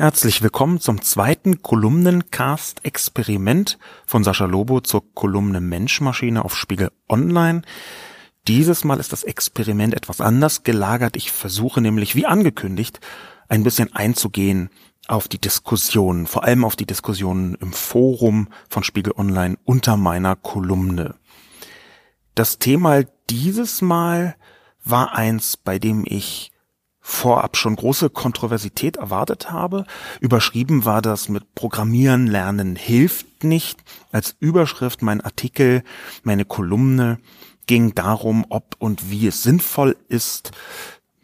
Herzlich 0.00 0.40
willkommen 0.40 0.80
zum 0.80 1.02
zweiten 1.02 1.60
Kolumnencast-Experiment 1.60 3.78
von 4.06 4.24
Sascha 4.24 4.46
Lobo 4.46 4.80
zur 4.80 5.12
Kolumne 5.12 5.60
Menschmaschine 5.60 6.42
auf 6.42 6.56
Spiegel 6.56 6.90
Online. 7.06 7.60
Dieses 8.48 8.82
Mal 8.82 8.98
ist 8.98 9.12
das 9.12 9.24
Experiment 9.24 9.92
etwas 9.92 10.22
anders 10.22 10.62
gelagert. 10.62 11.16
Ich 11.16 11.30
versuche 11.30 11.82
nämlich, 11.82 12.14
wie 12.14 12.24
angekündigt, 12.24 12.98
ein 13.48 13.62
bisschen 13.62 13.94
einzugehen 13.94 14.70
auf 15.06 15.28
die 15.28 15.38
Diskussionen, 15.38 16.26
vor 16.26 16.44
allem 16.44 16.64
auf 16.64 16.76
die 16.76 16.86
Diskussionen 16.86 17.54
im 17.56 17.74
Forum 17.74 18.48
von 18.70 18.82
Spiegel 18.82 19.12
Online 19.18 19.58
unter 19.64 19.98
meiner 19.98 20.34
Kolumne. 20.34 21.16
Das 22.34 22.58
Thema 22.58 23.02
dieses 23.28 23.82
Mal 23.82 24.34
war 24.82 25.14
eins, 25.14 25.58
bei 25.58 25.78
dem 25.78 26.04
ich 26.06 26.52
vorab 27.00 27.56
schon 27.56 27.76
große 27.76 28.10
Kontroversität 28.10 28.96
erwartet 28.96 29.50
habe. 29.50 29.86
Überschrieben 30.20 30.84
war 30.84 31.02
das 31.02 31.28
mit 31.28 31.54
Programmieren 31.54 32.26
lernen 32.26 32.76
hilft 32.76 33.44
nicht. 33.44 33.80
Als 34.12 34.36
Überschrift 34.38 35.02
mein 35.02 35.20
Artikel, 35.20 35.82
meine 36.22 36.44
Kolumne 36.44 37.18
ging 37.66 37.94
darum, 37.94 38.44
ob 38.48 38.76
und 38.78 39.10
wie 39.10 39.26
es 39.26 39.42
sinnvoll 39.42 39.96
ist, 40.08 40.52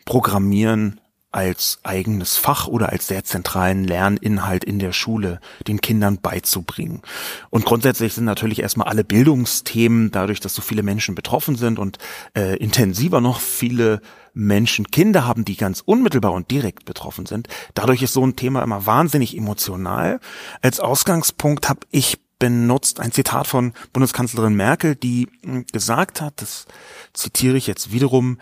Programmieren 0.04 1.00
als 1.36 1.78
eigenes 1.82 2.38
Fach 2.38 2.66
oder 2.66 2.88
als 2.88 3.06
sehr 3.06 3.22
zentralen 3.22 3.84
Lerninhalt 3.84 4.64
in 4.64 4.78
der 4.78 4.92
Schule 4.92 5.40
den 5.68 5.82
Kindern 5.82 6.18
beizubringen. 6.18 7.02
Und 7.50 7.66
grundsätzlich 7.66 8.14
sind 8.14 8.24
natürlich 8.24 8.60
erstmal 8.60 8.88
alle 8.88 9.04
Bildungsthemen, 9.04 10.10
dadurch, 10.10 10.40
dass 10.40 10.54
so 10.54 10.62
viele 10.62 10.82
Menschen 10.82 11.14
betroffen 11.14 11.56
sind 11.56 11.78
und 11.78 11.98
äh, 12.34 12.56
intensiver 12.56 13.20
noch 13.20 13.40
viele 13.40 14.00
Menschen 14.32 14.90
Kinder 14.90 15.26
haben, 15.26 15.44
die 15.44 15.56
ganz 15.56 15.82
unmittelbar 15.84 16.32
und 16.32 16.50
direkt 16.50 16.86
betroffen 16.86 17.26
sind. 17.26 17.48
Dadurch 17.74 18.02
ist 18.02 18.14
so 18.14 18.26
ein 18.26 18.36
Thema 18.36 18.62
immer 18.62 18.86
wahnsinnig 18.86 19.36
emotional. 19.36 20.20
Als 20.62 20.80
Ausgangspunkt 20.80 21.68
habe 21.68 21.80
ich 21.90 22.18
benutzt 22.38 23.00
ein 23.00 23.12
Zitat 23.12 23.46
von 23.46 23.72
Bundeskanzlerin 23.92 24.54
Merkel, 24.54 24.94
die 24.94 25.28
hm, 25.42 25.66
gesagt 25.72 26.20
hat, 26.20 26.40
das 26.40 26.66
zitiere 27.12 27.56
ich 27.56 27.66
jetzt 27.66 27.92
wiederum, 27.92 28.38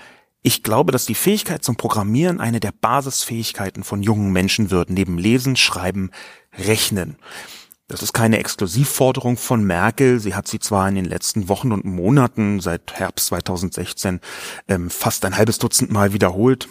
ich 0.46 0.62
glaube, 0.62 0.92
dass 0.92 1.06
die 1.06 1.14
Fähigkeit 1.14 1.64
zum 1.64 1.76
Programmieren 1.76 2.38
eine 2.38 2.60
der 2.60 2.72
Basisfähigkeiten 2.72 3.82
von 3.82 4.02
jungen 4.02 4.30
Menschen 4.30 4.70
wird, 4.70 4.90
neben 4.90 5.16
Lesen, 5.16 5.56
Schreiben, 5.56 6.10
Rechnen. 6.52 7.16
Das 7.88 8.02
ist 8.02 8.12
keine 8.12 8.38
Exklusivforderung 8.38 9.38
von 9.38 9.64
Merkel. 9.64 10.20
Sie 10.20 10.34
hat 10.34 10.46
sie 10.46 10.58
zwar 10.58 10.86
in 10.86 10.96
den 10.96 11.06
letzten 11.06 11.48
Wochen 11.48 11.72
und 11.72 11.86
Monaten 11.86 12.60
seit 12.60 12.92
Herbst 12.92 13.26
2016 13.28 14.20
ähm, 14.68 14.90
fast 14.90 15.24
ein 15.24 15.36
halbes 15.36 15.58
Dutzend 15.58 15.90
Mal 15.90 16.12
wiederholt, 16.12 16.68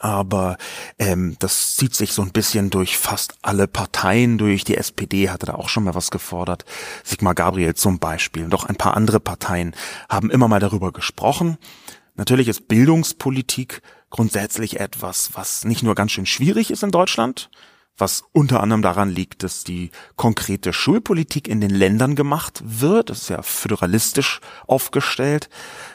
aber 0.00 0.56
ähm, 0.98 1.36
das 1.40 1.76
zieht 1.76 1.94
sich 1.94 2.12
so 2.12 2.22
ein 2.22 2.32
bisschen 2.32 2.70
durch 2.70 2.96
fast 2.96 3.34
alle 3.42 3.66
Parteien 3.66 4.38
durch. 4.38 4.64
Die 4.64 4.76
SPD 4.76 5.28
hatte 5.28 5.44
da 5.46 5.54
auch 5.54 5.68
schon 5.68 5.84
mal 5.84 5.94
was 5.94 6.10
gefordert. 6.10 6.64
Sigmar 7.04 7.34
Gabriel 7.34 7.74
zum 7.74 7.98
Beispiel. 7.98 8.44
Und 8.44 8.54
auch 8.54 8.64
ein 8.64 8.76
paar 8.76 8.96
andere 8.96 9.20
Parteien 9.20 9.74
haben 10.08 10.30
immer 10.30 10.48
mal 10.48 10.60
darüber 10.60 10.92
gesprochen. 10.92 11.58
Natürlich 12.18 12.48
ist 12.48 12.66
Bildungspolitik 12.66 13.80
grundsätzlich 14.10 14.80
etwas, 14.80 15.30
was 15.34 15.64
nicht 15.64 15.84
nur 15.84 15.94
ganz 15.94 16.10
schön 16.10 16.26
schwierig 16.26 16.72
ist 16.72 16.82
in 16.82 16.90
Deutschland, 16.90 17.48
was 17.96 18.24
unter 18.32 18.60
anderem 18.60 18.82
daran 18.82 19.08
liegt, 19.08 19.44
dass 19.44 19.62
die 19.62 19.92
konkrete 20.16 20.72
Schulpolitik 20.72 21.46
in 21.46 21.60
den 21.60 21.70
Ländern 21.70 22.16
gemacht 22.16 22.60
wird. 22.64 23.10
Das 23.10 23.22
ist 23.22 23.30
ja 23.30 23.42
föderalistisch 23.42 24.40
aufgestellt 24.66 25.48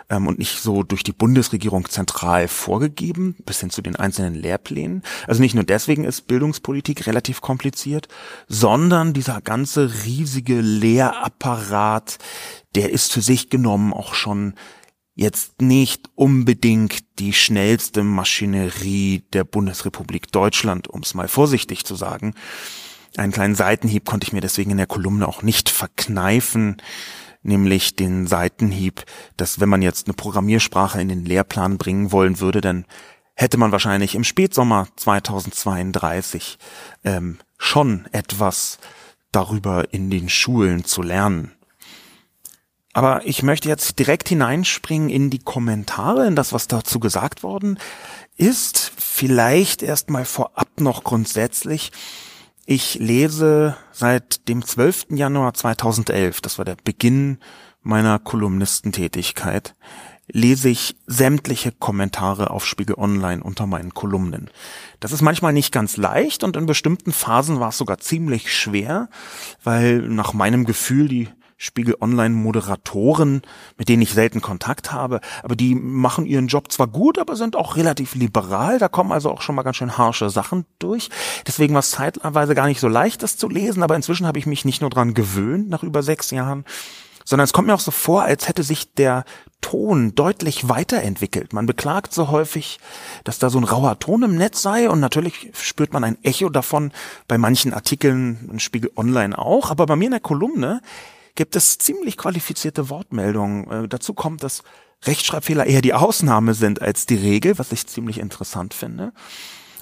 ähm, 0.10 0.28
und 0.28 0.40
nicht 0.40 0.62
so 0.62 0.84
durch 0.84 1.04
die 1.04 1.12
Bundesregierung 1.12 1.90
zentral 1.90 2.48
vorgegeben, 2.48 3.36
bis 3.46 3.60
hin 3.60 3.70
zu 3.70 3.82
den 3.82 3.98
einzelnen 3.98 4.34
Lehrplänen. 4.34 5.04
Also 5.28 5.42
nicht 5.42 5.56
nur 5.56 5.66
deswegen 5.66 6.06
ist 6.06 6.28
Bildungspolitik 6.28 7.06
relativ 7.06 7.42
kompliziert, 7.42 8.08
sondern 8.48 9.12
dieser 9.12 9.42
ganze 9.42 10.06
riesige 10.06 10.62
Lehrapparat, 10.62 12.18
der 12.76 12.92
ist 12.92 13.12
für 13.12 13.22
sich 13.22 13.50
genommen 13.50 13.92
auch 13.92 14.14
schon 14.14 14.54
jetzt 15.16 15.62
nicht 15.62 16.10
unbedingt 16.16 17.20
die 17.20 17.34
schnellste 17.34 18.04
Maschinerie 18.04 19.24
der 19.34 19.44
Bundesrepublik 19.44 20.32
Deutschland, 20.32 20.88
um 20.88 21.02
es 21.02 21.14
mal 21.14 21.28
vorsichtig 21.28 21.86
zu 21.86 21.96
sagen. 21.96 22.34
Einen 23.16 23.32
kleinen 23.32 23.56
Seitenhieb 23.56 24.06
konnte 24.06 24.26
ich 24.26 24.34
mir 24.34 24.42
deswegen 24.42 24.72
in 24.72 24.78
der 24.78 24.88
Kolumne 24.88 25.28
auch 25.28 25.44
nicht 25.44 25.70
verkneifen, 25.70 26.78
nämlich 27.44 27.96
den 27.96 28.26
Seitenhieb, 28.26 29.04
dass 29.38 29.60
wenn 29.60 29.70
man 29.70 29.84
jetzt 29.84 30.08
eine 30.08 30.16
Programmiersprache 30.16 31.00
in 31.00 31.10
den 31.10 31.26
Lehrplan 31.26 31.78
bringen 31.78 32.12
wollen 32.12 32.40
würde, 32.40 32.62
dann 32.62 32.86
hätte 33.36 33.58
man 33.58 33.72
wahrscheinlich 33.72 34.16
im 34.16 34.24
Spätsommer 34.24 34.88
2032 34.96 36.58
ähm, 37.04 37.38
schon 37.58 38.08
etwas 38.12 38.80
darüber 39.32 39.94
in 39.94 40.10
den 40.10 40.30
Schulen 40.30 40.86
zu 40.86 41.02
lernen. 41.02 41.52
Aber 42.94 43.26
ich 43.26 43.42
möchte 43.42 43.68
jetzt 43.68 43.98
direkt 43.98 44.30
hineinspringen 44.30 45.10
in 45.10 45.32
die 45.32 45.40
Kommentare, 45.40 46.28
in 46.28 46.36
das, 46.36 46.54
was 46.54 46.68
dazu 46.68 47.00
gesagt 47.00 47.42
worden 47.42 47.80
ist. 48.38 48.92
Vielleicht 48.98 49.82
erstmal 49.82 50.26
vorab 50.26 50.80
noch 50.80 51.04
grundsätzlich. 51.04 51.92
Ich 52.66 52.96
lese 52.96 53.76
seit 53.92 54.48
dem 54.48 54.64
12. 54.64 55.08
Januar 55.10 55.54
2011, 55.54 56.40
das 56.42 56.58
war 56.60 56.66
der 56.66 56.78
Beginn 56.82 57.40
meiner 57.82 58.20
Kolumnistentätigkeit, 58.20 59.76
lese 60.32 60.70
ich 60.70 60.96
sämtliche 61.06 61.74
Kommentare 61.74 62.52
auf 62.52 62.66
Spiegel 62.66 62.96
Online 62.98 63.44
unter 63.44 63.68
meinen 63.68 63.94
Kolumnen. 63.94 64.50
Das 65.02 65.12
ist 65.12 65.22
manchmal 65.22 65.52
nicht 65.52 65.74
ganz 65.74 65.98
leicht 65.98 66.44
und 66.46 66.56
in 66.56 66.66
bestimmten 66.66 67.12
Phasen 67.12 67.60
war 67.60 67.70
es 67.70 67.78
sogar 67.78 67.98
ziemlich 67.98 68.56
schwer, 68.56 69.10
weil 69.64 70.00
nach 70.00 70.32
meinem 70.34 70.64
Gefühl 70.64 71.10
die 71.10 71.30
Spiegel 71.64 71.96
Online 72.02 72.36
Moderatoren, 72.36 73.42
mit 73.78 73.88
denen 73.88 74.02
ich 74.02 74.12
selten 74.12 74.42
Kontakt 74.42 74.92
habe, 74.92 75.22
aber 75.44 75.56
die 75.56 75.76
machen 75.76 76.26
ihren 76.26 76.48
Job 76.48 76.70
zwar 76.74 76.88
gut, 76.88 77.18
aber 77.18 77.38
sind 77.38 77.56
auch 77.56 77.78
relativ 77.78 78.16
liberal, 78.16 78.80
da 78.80 78.90
kommen 78.90 79.14
also 79.14 79.32
auch 79.32 79.42
schon 79.42 79.56
mal 79.56 79.64
ganz 79.64 79.78
schön 79.78 79.98
harsche 79.98 80.30
Sachen 80.30 80.66
durch. 80.80 81.10
Deswegen 81.48 81.74
war 81.74 81.80
es 81.80 81.92
zeitweise 81.92 82.54
gar 82.54 82.68
nicht 82.68 82.82
so 82.82 82.90
leicht, 82.90 83.24
das 83.24 83.38
zu 83.38 83.48
lesen, 83.48 83.82
aber 83.82 83.96
inzwischen 83.96 84.28
habe 84.28 84.40
ich 84.40 84.46
mich 84.46 84.66
nicht 84.66 84.82
nur 84.82 84.90
dran 84.90 85.14
gewöhnt, 85.14 85.70
nach 85.70 85.84
über 85.84 86.04
sechs 86.04 86.32
Jahren, 86.32 86.66
sondern 87.24 87.46
es 87.46 87.54
kommt 87.54 87.70
mir 87.70 87.76
auch 87.76 87.80
so 87.80 87.92
vor, 87.92 88.24
als 88.24 88.50
hätte 88.50 88.64
sich 88.64 88.94
der 88.94 89.24
Ton 89.62 90.14
deutlich 90.16 90.68
weiterentwickelt. 90.68 91.54
Man 91.54 91.66
beklagt 91.66 92.14
so 92.14 92.30
häufig, 92.30 92.80
dass 93.24 93.40
da 93.40 93.50
so 93.50 93.58
ein 93.58 93.64
rauer 93.64 93.98
Ton 94.00 94.24
im 94.24 94.36
Netz 94.36 94.62
sei 94.62 94.90
und 94.90 95.00
natürlich 95.00 95.52
spürt 95.54 95.94
man 95.94 96.04
ein 96.04 96.22
Echo 96.24 96.50
davon 96.50 96.92
bei 97.30 97.38
manchen 97.38 97.74
Artikeln 97.74 98.50
in 98.52 98.60
Spiegel 98.60 98.92
Online 98.98 99.38
auch, 99.38 99.72
aber 99.72 99.86
bei 99.86 99.96
mir 99.96 100.06
in 100.06 100.12
der 100.12 100.20
Kolumne 100.20 100.82
gibt 101.36 101.56
es 101.56 101.78
ziemlich 101.78 102.18
qualifizierte 102.18 102.90
Wortmeldungen. 102.90 103.70
Äh, 103.70 103.88
dazu 103.88 104.14
kommt, 104.14 104.44
dass 104.44 104.64
Rechtschreibfehler 105.04 105.66
eher 105.66 105.82
die 105.82 105.94
Ausnahme 105.94 106.54
sind 106.54 106.82
als 106.82 107.06
die 107.06 107.16
Regel, 107.16 107.58
was 107.58 107.72
ich 107.72 107.88
ziemlich 107.88 108.20
interessant 108.20 108.74
finde. 108.74 109.14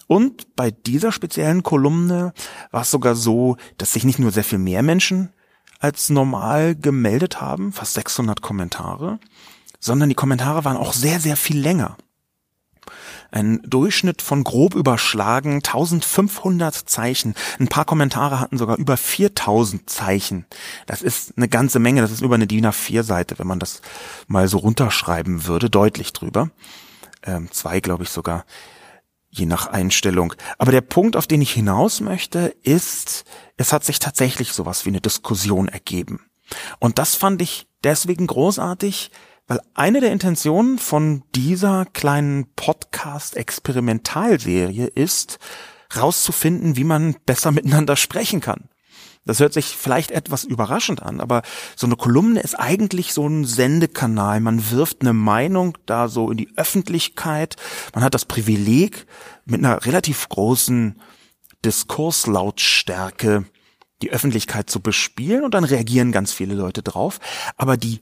Und 0.07 0.55
bei 0.55 0.71
dieser 0.71 1.11
speziellen 1.11 1.63
Kolumne 1.63 2.33
war 2.71 2.81
es 2.81 2.91
sogar 2.91 3.15
so, 3.15 3.57
dass 3.77 3.93
sich 3.93 4.03
nicht 4.03 4.19
nur 4.19 4.31
sehr 4.31 4.43
viel 4.43 4.59
mehr 4.59 4.83
Menschen 4.83 5.31
als 5.79 6.09
normal 6.09 6.75
gemeldet 6.75 7.41
haben, 7.41 7.71
fast 7.71 7.93
600 7.93 8.41
Kommentare, 8.41 9.19
sondern 9.79 10.09
die 10.09 10.15
Kommentare 10.15 10.65
waren 10.65 10.77
auch 10.77 10.93
sehr, 10.93 11.19
sehr 11.19 11.37
viel 11.37 11.59
länger. 11.59 11.97
Ein 13.31 13.61
Durchschnitt 13.63 14.21
von 14.21 14.43
grob 14.43 14.75
überschlagen 14.75 15.55
1500 15.55 16.75
Zeichen. 16.75 17.33
Ein 17.59 17.69
paar 17.69 17.85
Kommentare 17.85 18.41
hatten 18.41 18.57
sogar 18.57 18.77
über 18.77 18.97
4000 18.97 19.89
Zeichen. 19.89 20.45
Das 20.85 21.01
ist 21.01 21.33
eine 21.37 21.47
ganze 21.47 21.79
Menge. 21.79 22.01
Das 22.01 22.11
ist 22.11 22.21
über 22.21 22.35
eine 22.35 22.47
DIN 22.47 22.65
A4 22.65 23.03
Seite, 23.03 23.39
wenn 23.39 23.47
man 23.47 23.59
das 23.59 23.81
mal 24.27 24.49
so 24.49 24.57
runterschreiben 24.57 25.47
würde. 25.47 25.69
Deutlich 25.69 26.11
drüber. 26.11 26.49
Ähm, 27.23 27.49
zwei, 27.51 27.79
glaube 27.79 28.03
ich 28.03 28.09
sogar. 28.09 28.45
Je 29.29 29.45
nach 29.45 29.67
Einstellung. 29.67 30.33
Aber 30.57 30.73
der 30.73 30.81
Punkt, 30.81 31.15
auf 31.15 31.25
den 31.25 31.41
ich 31.41 31.51
hinaus 31.51 32.01
möchte, 32.01 32.53
ist, 32.63 33.23
es 33.55 33.71
hat 33.71 33.85
sich 33.85 33.99
tatsächlich 33.99 34.51
sowas 34.51 34.85
wie 34.85 34.89
eine 34.89 34.99
Diskussion 34.99 35.69
ergeben. 35.69 36.25
Und 36.79 36.99
das 36.99 37.15
fand 37.15 37.41
ich 37.41 37.67
deswegen 37.83 38.27
großartig, 38.27 39.09
weil 39.51 39.61
eine 39.73 39.99
der 39.99 40.13
Intentionen 40.13 40.79
von 40.79 41.23
dieser 41.35 41.85
kleinen 41.85 42.45
Podcast-Experimentalserie 42.55 44.85
ist, 44.85 45.39
rauszufinden, 45.93 46.77
wie 46.77 46.85
man 46.85 47.17
besser 47.25 47.51
miteinander 47.51 47.97
sprechen 47.97 48.39
kann. 48.39 48.69
Das 49.25 49.41
hört 49.41 49.51
sich 49.51 49.75
vielleicht 49.75 50.11
etwas 50.11 50.45
überraschend 50.45 51.03
an, 51.03 51.19
aber 51.19 51.41
so 51.75 51.85
eine 51.85 51.97
Kolumne 51.97 52.39
ist 52.39 52.57
eigentlich 52.57 53.11
so 53.11 53.27
ein 53.27 53.43
Sendekanal. 53.43 54.39
Man 54.39 54.71
wirft 54.71 55.01
eine 55.01 55.11
Meinung 55.11 55.77
da 55.85 56.07
so 56.07 56.31
in 56.31 56.37
die 56.37 56.53
Öffentlichkeit. 56.55 57.57
Man 57.93 58.05
hat 58.05 58.13
das 58.13 58.23
Privileg, 58.23 59.05
mit 59.43 59.59
einer 59.59 59.85
relativ 59.85 60.29
großen 60.29 61.01
Diskurslautstärke 61.65 63.43
die 64.01 64.11
Öffentlichkeit 64.11 64.69
zu 64.69 64.79
bespielen 64.79 65.43
und 65.43 65.55
dann 65.55 65.65
reagieren 65.65 66.13
ganz 66.13 66.31
viele 66.31 66.55
Leute 66.55 66.83
drauf. 66.83 67.19
Aber 67.57 67.75
die 67.75 67.99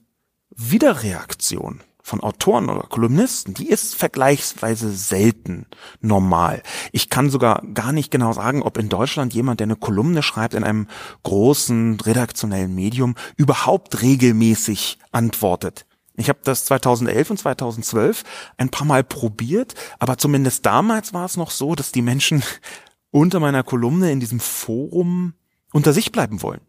Widerreaktion 0.62 1.80
von 2.02 2.20
Autoren 2.20 2.70
oder 2.70 2.82
Kolumnisten, 2.82 3.54
die 3.54 3.70
ist 3.70 3.96
vergleichsweise 3.96 4.92
selten 4.92 5.68
normal. 6.02 6.64
Ich 6.92 7.10
kann 7.10 7.30
sogar 7.30 7.64
gar 7.74 7.94
nicht 7.94 8.12
genau 8.12 8.34
sagen, 8.34 8.62
ob 8.62 8.78
in 8.78 8.90
Deutschland 8.90 9.34
jemand, 9.34 9.62
der 9.62 9.68
eine 9.68 9.78
Kolumne 9.78 10.22
schreibt 10.22 10.56
in 10.56 10.66
einem 10.66 10.88
großen 11.24 12.00
redaktionellen 12.02 12.76
Medium, 12.76 13.16
überhaupt 13.38 14.02
regelmäßig 14.02 15.00
antwortet. 15.12 15.86
Ich 16.18 16.28
habe 16.28 16.40
das 16.44 16.66
2011 16.66 17.30
und 17.30 17.38
2012 17.38 18.24
ein 18.58 18.70
paar 18.70 18.86
Mal 18.86 19.06
probiert, 19.06 19.76
aber 20.00 20.18
zumindest 20.18 20.66
damals 20.66 21.14
war 21.14 21.26
es 21.26 21.38
noch 21.38 21.52
so, 21.52 21.74
dass 21.76 21.94
die 21.94 22.02
Menschen 22.02 22.44
unter 23.12 23.40
meiner 23.40 23.64
Kolumne 23.64 24.12
in 24.12 24.20
diesem 24.20 24.42
Forum 24.42 25.36
unter 25.72 25.94
sich 25.94 26.12
bleiben 26.12 26.42
wollen 26.42 26.62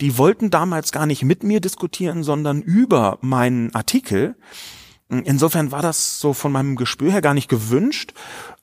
die 0.00 0.18
wollten 0.18 0.50
damals 0.50 0.92
gar 0.92 1.06
nicht 1.06 1.22
mit 1.22 1.42
mir 1.42 1.60
diskutieren, 1.60 2.22
sondern 2.24 2.62
über 2.62 3.18
meinen 3.20 3.74
Artikel. 3.74 4.36
Insofern 5.08 5.70
war 5.72 5.82
das 5.82 6.20
so 6.20 6.32
von 6.32 6.52
meinem 6.52 6.76
Gespür 6.76 7.12
her 7.12 7.20
gar 7.20 7.34
nicht 7.34 7.48
gewünscht. 7.48 8.14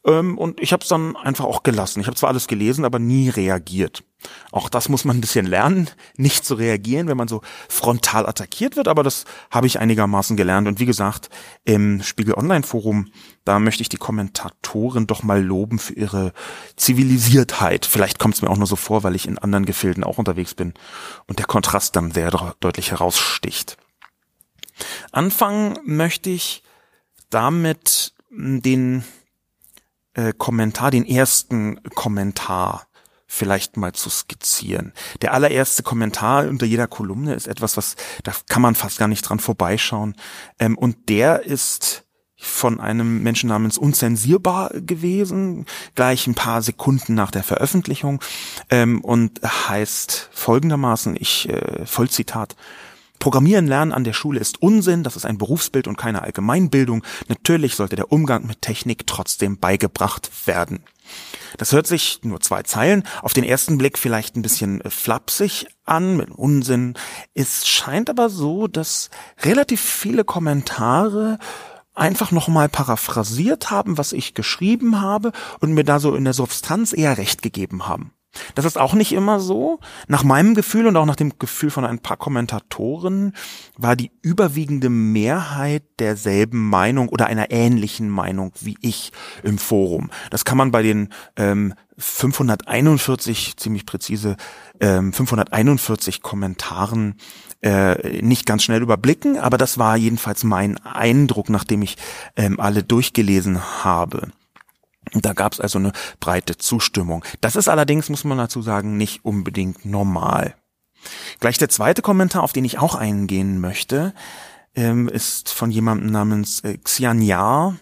Ähm, 0.06 0.38
und 0.38 0.60
ich 0.60 0.72
habe 0.72 0.84
es 0.84 0.90
dann 0.90 1.16
einfach 1.18 1.46
auch 1.46 1.63
gelassen. 1.63 2.00
Ich 2.00 2.07
habe 2.07 2.16
zwar 2.16 2.30
alles 2.30 2.48
gelesen, 2.48 2.86
aber 2.86 3.00
nie 3.00 3.30
reagiert. 3.30 4.04
Auch 4.51 4.69
das 4.69 4.90
muss 4.90 5.06
man 5.06 5.18
ein 5.18 5.22
bisschen 5.22 5.46
lernen, 5.46 5.90
nicht 6.18 6.46
zu 6.46 6.56
reagieren, 6.56 7.07
wenn 7.07 7.18
man 7.18 7.28
so 7.28 7.42
frontal 7.68 8.25
attackiert 8.25 8.75
wird, 8.75 8.88
aber 8.88 9.04
das 9.04 9.25
habe 9.51 9.68
ich 9.68 9.80
einigermaßen 9.80 10.38
gelernt. 10.38 10.68
Und 10.68 10.80
wie 10.80 10.86
gesagt, 10.86 11.30
im 11.66 12.01
Spiegel 12.04 12.34
Online 12.36 12.63
Forum, 12.63 13.12
da 13.44 13.60
möchte 13.60 13.81
ich 13.81 13.90
die 13.90 13.98
Kommentatoren 13.98 15.07
doch 15.07 15.24
mal 15.24 15.44
loben 15.44 15.80
für 15.80 15.94
ihre 15.94 16.34
Zivilisiertheit. 16.75 17.86
Vielleicht 17.86 18.19
kommt 18.19 18.36
es 18.36 18.42
mir 18.42 18.50
auch 18.50 18.57
nur 18.57 18.68
so 18.68 18.75
vor, 18.75 19.04
weil 19.04 19.16
ich 19.16 19.28
in 19.28 19.38
anderen 19.38 19.66
Gefilden 19.66 20.04
auch 20.04 20.18
unterwegs 20.18 20.54
bin 20.54 20.74
und 21.28 21.40
der 21.40 21.45
Kontrast 21.45 21.95
dann 21.95 22.12
sehr 22.12 22.31
deutlich 22.60 22.92
heraussticht. 22.92 23.78
Anfangen 25.12 25.78
möchte 25.84 26.30
ich 26.30 26.63
damit 27.30 28.13
den 28.31 29.04
äh, 30.19 30.33
Kommentar, 30.38 30.92
den 30.92 31.06
ersten 31.06 31.81
Kommentar 31.95 32.88
vielleicht 33.27 33.77
mal 33.77 33.94
zu 33.94 34.10
skizzieren. 34.10 34.92
Der 35.21 35.33
allererste 35.33 35.83
Kommentar 35.83 36.48
unter 36.48 36.66
jeder 36.66 36.88
Kolumne 36.88 37.36
ist 37.36 37.48
etwas, 37.48 37.77
was 37.77 37.95
da 38.24 38.33
kann 38.50 38.62
man 38.62 38.75
fast 38.75 38.98
gar 38.98 39.07
nicht 39.07 39.21
dran 39.21 39.39
vorbeischauen. 39.39 40.16
Ähm, 40.57 40.77
und 40.77 41.10
der 41.10 41.44
ist 41.44 42.06
von 42.42 42.80
einem 42.80 43.21
Menschen 43.21 43.50
namens 43.50 43.77
unzensierbar 43.77 44.71
gewesen, 44.74 45.66
gleich 45.94 46.25
ein 46.25 46.36
paar 46.36 46.62
Sekunden 46.62 47.13
nach 47.13 47.31
der 47.31 47.44
Veröffentlichung 47.44 48.21
ähm, 48.69 49.01
und 49.01 49.42
heißt 49.44 50.30
folgendermaßen, 50.31 51.18
ich 51.19 51.50
äh, 51.50 51.86
Vollzitat, 51.86 52.56
Programmieren 53.19 53.68
lernen 53.68 53.92
an 53.92 54.04
der 54.06 54.13
Schule 54.13 54.39
ist 54.39 54.62
Unsinn, 54.62 55.04
das 55.04 55.16
ist 55.16 55.25
ein 55.25 55.38
Berufsbild 55.38 55.88
und 55.88 55.98
keine 55.98 56.21
Allgemeinbildung. 56.21 57.04
Natürlich 57.27 57.75
sollte 57.75 57.98
der 57.98 58.12
Umgang 58.12 58.48
mit 58.48 58.62
Technik 58.62 59.06
trotzdem 59.07 59.60
beigebracht 59.60 60.31
werden. 60.48 60.83
Das 61.57 61.71
hört 61.71 61.88
sich 61.88 62.19
nur 62.24 62.39
zwei 62.39 62.63
Zeilen, 62.63 63.04
auf 63.21 63.33
den 63.33 63.44
ersten 63.44 63.77
Blick 63.77 63.98
vielleicht 63.98 64.36
ein 64.36 64.42
bisschen 64.42 64.81
äh, 64.81 64.89
flapsig 64.89 65.68
an, 65.86 66.18
mit 66.18 66.30
Unsinn. 66.30 66.94
Es 67.33 67.68
scheint 67.68 68.10
aber 68.10 68.30
so, 68.30 68.68
dass 68.68 69.10
relativ 69.42 69.81
viele 69.81 70.24
Kommentare 70.24 71.39
einfach 71.95 72.31
nochmal 72.31 72.69
paraphrasiert 72.69 73.71
haben, 73.71 73.98
was 73.98 74.13
ich 74.13 74.33
geschrieben 74.33 75.01
habe 75.01 75.31
und 75.60 75.74
mir 75.74 75.83
da 75.83 76.00
so 76.00 76.16
in 76.16 76.24
der 76.24 76.33
Substanz 76.33 76.94
eher 76.94 77.18
recht 77.18 77.42
gegeben 77.42 77.88
haben. 77.88 78.13
Das 78.56 78.66
ist 78.66 78.78
auch 78.78 78.94
nicht 78.94 79.12
immer 79.12 79.40
so. 79.40 79.80
Nach 80.08 80.24
meinem 80.24 80.54
Gefühl 80.54 80.88
und 80.88 80.96
auch 80.98 81.06
nach 81.06 81.16
dem 81.16 81.40
Gefühl 81.40 81.72
von 81.72 81.86
ein 81.86 82.00
paar 82.00 82.18
Kommentatoren 82.18 83.34
war 83.78 83.96
die 83.96 84.12
überwiegende 84.22 84.90
Mehrheit 84.90 85.84
derselben 86.00 86.70
Meinung 86.70 87.10
oder 87.10 87.26
einer 87.26 87.52
ähnlichen 87.52 88.10
Meinung 88.10 88.52
wie 88.62 88.78
ich 88.81 89.12
im 89.44 89.58
Forum. 89.58 90.12
Das 90.30 90.46
kann 90.46 90.58
man 90.58 90.72
bei 90.72 90.84
den 90.84 91.10
ähm, 91.36 91.74
541, 91.98 93.58
ziemlich 93.58 93.86
präzise, 93.86 94.38
ähm, 94.80 95.12
541 95.12 96.22
Kommentaren 96.22 97.16
äh, 97.62 98.22
nicht 98.22 98.46
ganz 98.46 98.64
schnell 98.64 98.81
überblicken, 98.81 99.38
aber 99.38 99.58
das 99.58 99.78
war 99.78 99.98
jedenfalls 99.98 100.44
mein 100.44 100.78
Eindruck, 100.86 101.50
nachdem 101.50 101.81
ich 101.81 101.98
ähm, 102.38 102.60
alle 102.60 102.84
durchgelesen 102.84 103.84
habe. 103.84 104.30
Da 105.13 105.33
gab 105.33 105.53
es 105.53 105.59
also 105.59 105.79
eine 105.79 105.91
breite 106.19 106.57
Zustimmung. 106.57 107.25
Das 107.41 107.56
ist 107.56 107.67
allerdings, 107.67 108.09
muss 108.09 108.23
man 108.23 108.38
dazu 108.38 108.61
sagen, 108.61 108.97
nicht 108.97 109.25
unbedingt 109.25 109.85
normal. 109.85 110.56
Gleich 111.39 111.57
der 111.57 111.69
zweite 111.69 112.01
Kommentar, 112.01 112.44
auf 112.44 112.53
den 112.53 112.65
ich 112.65 112.79
auch 112.79 112.95
eingehen 112.95 113.59
möchte, 113.59 114.13
ähm, 114.75 115.07
ist 115.07 115.50
von 115.50 115.71
jemandem 115.71 116.11
namens 116.11 116.59
äh, 116.61 116.77
Xianya. 116.77 117.75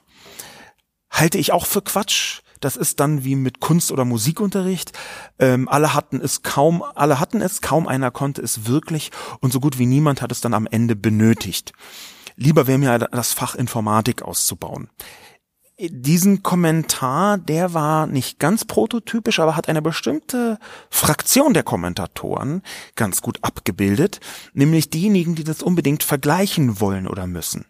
Halte 1.10 1.38
ich 1.38 1.52
auch 1.52 1.66
für 1.66 1.82
Quatsch. 1.82 2.42
Das 2.60 2.76
ist 2.76 3.00
dann 3.00 3.24
wie 3.24 3.36
mit 3.36 3.60
Kunst- 3.60 3.92
oder 3.92 4.06
Musikunterricht. 4.06 4.98
Ähm, 5.38 5.68
alle 5.68 5.94
hatten 5.94 6.20
es 6.22 6.42
kaum, 6.42 6.84
alle 6.96 7.20
hatten 7.20 7.42
es, 7.42 7.62
kaum 7.62 7.88
einer 7.88 8.10
konnte 8.10 8.42
es 8.42 8.66
wirklich 8.66 9.12
und 9.42 9.54
so 9.54 9.60
gut 9.60 9.78
wie 9.78 9.86
niemand 9.86 10.22
hat 10.22 10.32
es 10.32 10.42
dann 10.42 10.54
am 10.54 10.68
Ende 10.68 10.96
benötigt. 10.96 11.74
Lieber 12.36 12.68
wäre 12.68 12.78
mir 12.78 13.00
das 13.00 13.34
Fach 13.34 13.56
Informatik 13.56 14.22
auszubauen 14.22 14.90
diesen 15.80 16.42
Kommentar, 16.42 17.38
der 17.38 17.74
war 17.74 18.08
nicht 18.08 18.40
ganz 18.40 18.66
prototypisch, 18.66 19.40
aber 19.40 19.56
hat 19.56 19.70
eine 19.70 19.82
bestimmte 19.82 20.58
Fraktion 20.90 21.54
der 21.54 21.64
Kommentatoren 21.64 22.64
ganz 22.96 23.22
gut 23.22 23.38
abgebildet, 23.44 24.20
nämlich 24.54 24.90
diejenigen, 24.90 25.36
die 25.36 25.44
das 25.44 25.62
unbedingt 25.62 26.04
vergleichen 26.04 26.80
wollen 26.80 27.08
oder 27.08 27.28
müssen 27.28 27.66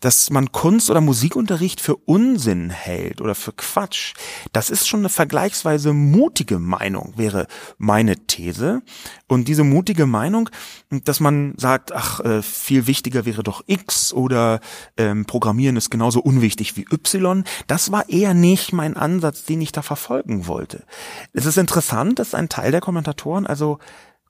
dass 0.00 0.30
man 0.30 0.52
Kunst- 0.52 0.90
oder 0.90 1.00
Musikunterricht 1.00 1.80
für 1.80 1.96
Unsinn 1.96 2.70
hält 2.70 3.20
oder 3.20 3.34
für 3.34 3.52
Quatsch, 3.52 4.14
das 4.52 4.68
ist 4.68 4.86
schon 4.86 5.00
eine 5.00 5.08
vergleichsweise 5.08 5.92
mutige 5.92 6.58
Meinung, 6.58 7.14
wäre 7.16 7.46
meine 7.78 8.16
These. 8.26 8.82
Und 9.26 9.48
diese 9.48 9.64
mutige 9.64 10.06
Meinung, 10.06 10.50
dass 10.90 11.20
man 11.20 11.54
sagt, 11.56 11.92
ach, 11.92 12.20
äh, 12.20 12.42
viel 12.42 12.86
wichtiger 12.86 13.24
wäre 13.24 13.42
doch 13.42 13.62
X 13.66 14.12
oder 14.12 14.60
ähm, 14.96 15.24
Programmieren 15.24 15.76
ist 15.76 15.90
genauso 15.90 16.20
unwichtig 16.20 16.76
wie 16.76 16.86
Y, 16.92 17.44
das 17.66 17.90
war 17.90 18.08
eher 18.08 18.34
nicht 18.34 18.72
mein 18.72 18.96
Ansatz, 18.96 19.44
den 19.44 19.60
ich 19.60 19.72
da 19.72 19.82
verfolgen 19.82 20.46
wollte. 20.46 20.84
Es 21.32 21.46
ist 21.46 21.56
interessant, 21.56 22.18
dass 22.18 22.34
ein 22.34 22.48
Teil 22.48 22.70
der 22.70 22.80
Kommentatoren 22.80 23.46
also 23.46 23.78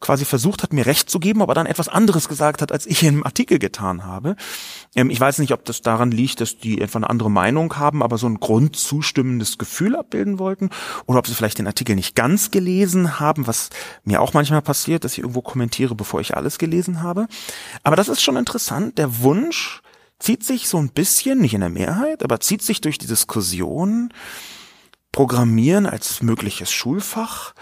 quasi 0.01 0.25
versucht 0.25 0.63
hat, 0.63 0.73
mir 0.73 0.87
recht 0.87 1.09
zu 1.09 1.19
geben, 1.19 1.43
aber 1.43 1.55
dann 1.55 1.67
etwas 1.67 1.89
anderes 1.89 2.29
gesagt 2.29 2.63
hat, 2.63 2.71
als 2.71 2.87
ich 2.87 3.03
im 3.03 3.25
Artikel 3.25 3.59
getan 3.59 4.05
habe. 4.05 4.37
Ähm, 4.95 5.11
ich 5.11 5.19
weiß 5.19 5.39
nicht, 5.39 5.53
ob 5.53 5.65
das 5.65 5.83
daran 5.83 6.11
liegt, 6.11 6.41
dass 6.41 6.59
die 6.59 6.81
etwa 6.81 6.99
eine 6.99 7.11
andere 7.11 7.31
Meinung 7.31 7.77
haben, 7.77 8.03
aber 8.03 8.19
so 8.19 8.27
ein 8.27 8.39
grundzustimmendes 8.39 9.59
Gefühl 9.59 9.97
abbilden 9.97 10.39
wollten, 10.39 10.71
oder 11.07 11.19
ob 11.19 11.27
sie 11.27 11.35
vielleicht 11.35 11.59
den 11.59 11.67
Artikel 11.67 11.97
nicht 11.97 12.15
ganz 12.15 12.51
gelesen 12.51 13.19
haben, 13.21 13.47
was 13.47 13.71
mir 14.05 14.21
auch 14.21 14.35
manchmal 14.35 14.63
passiert, 14.63 15.05
dass 15.05 15.13
ich 15.13 15.21
irgendwo 15.21 15.43
kommentiere, 15.43 15.95
bevor 15.95 16.21
ich 16.21 16.37
alles 16.37 16.59
gelesen 16.59 17.03
habe. 17.03 17.27
Aber 17.83 17.97
das 17.97 18.09
ist 18.09 18.23
schon 18.23 18.37
interessant. 18.37 18.99
Der 18.99 19.21
Wunsch 19.21 19.81
zieht 20.19 20.45
sich 20.45 20.69
so 20.69 20.79
ein 20.79 20.91
bisschen, 20.91 21.41
nicht 21.41 21.55
in 21.55 21.61
der 21.61 21.71
Mehrheit, 21.71 22.23
aber 22.23 22.41
zieht 22.41 22.63
sich 22.63 22.81
durch 22.81 22.99
die 22.99 23.07
Diskussion, 23.07 24.11
Programmieren 25.17 25.87
als 25.87 26.21
mögliches 26.21 26.71
Schulfach, 26.71 27.55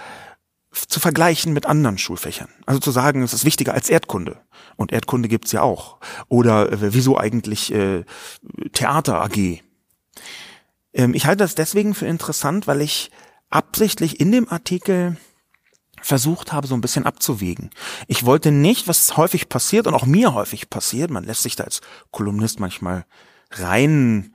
zu 0.75 1.01
vergleichen 1.01 1.53
mit 1.53 1.67
anderen 1.67 1.99
Schulfächern. 1.99 2.49
Also 2.67 2.81
zu 2.81 2.91
sagen, 2.91 3.23
es 3.23 3.33
ist 3.33 3.45
wichtiger 3.45 3.75
als 3.75 3.89
Erdkunde. 3.89 4.41
Und 4.77 4.93
Erdkunde 4.93 5.29
gibt's 5.29 5.53
ja 5.53 5.63
auch. 5.63 5.99
Oder 6.29 6.73
äh, 6.73 6.95
wieso 6.95 7.19
eigentlich 7.19 7.73
äh, 7.73 8.05
Theater 8.73 9.23
AG? 9.23 9.61
Ähm, 10.93 11.15
ich 11.15 11.27
halte 11.27 11.45
das 11.45 11.55
deswegen 11.55 11.95
für 11.95 12.07
interessant, 12.07 12.67
weil 12.67 12.81
ich 12.81 13.11
absichtlich 13.51 14.21
in 14.21 14.33
dem 14.33 14.49
Artikel 14.49 15.17
versucht 16.03 16.53
habe, 16.53 16.67
so 16.67 16.75
ein 16.75 16.81
bisschen 16.81 17.07
abzuwägen. 17.07 17.71
Ich 18.09 18.27
wollte 18.27 18.51
nicht, 18.51 18.89
was 18.89 19.17
häufig 19.17 19.49
passiert 19.49 19.87
und 19.87 19.95
auch 19.95 20.07
mir 20.07 20.35
häufig 20.35 20.69
passiert, 20.69 21.11
man 21.11 21.25
lässt 21.25 21.43
sich 21.43 21.57
da 21.57 21.65
als 21.65 21.81
Kolumnist 22.11 22.61
manchmal 22.61 23.07
rein 23.53 24.34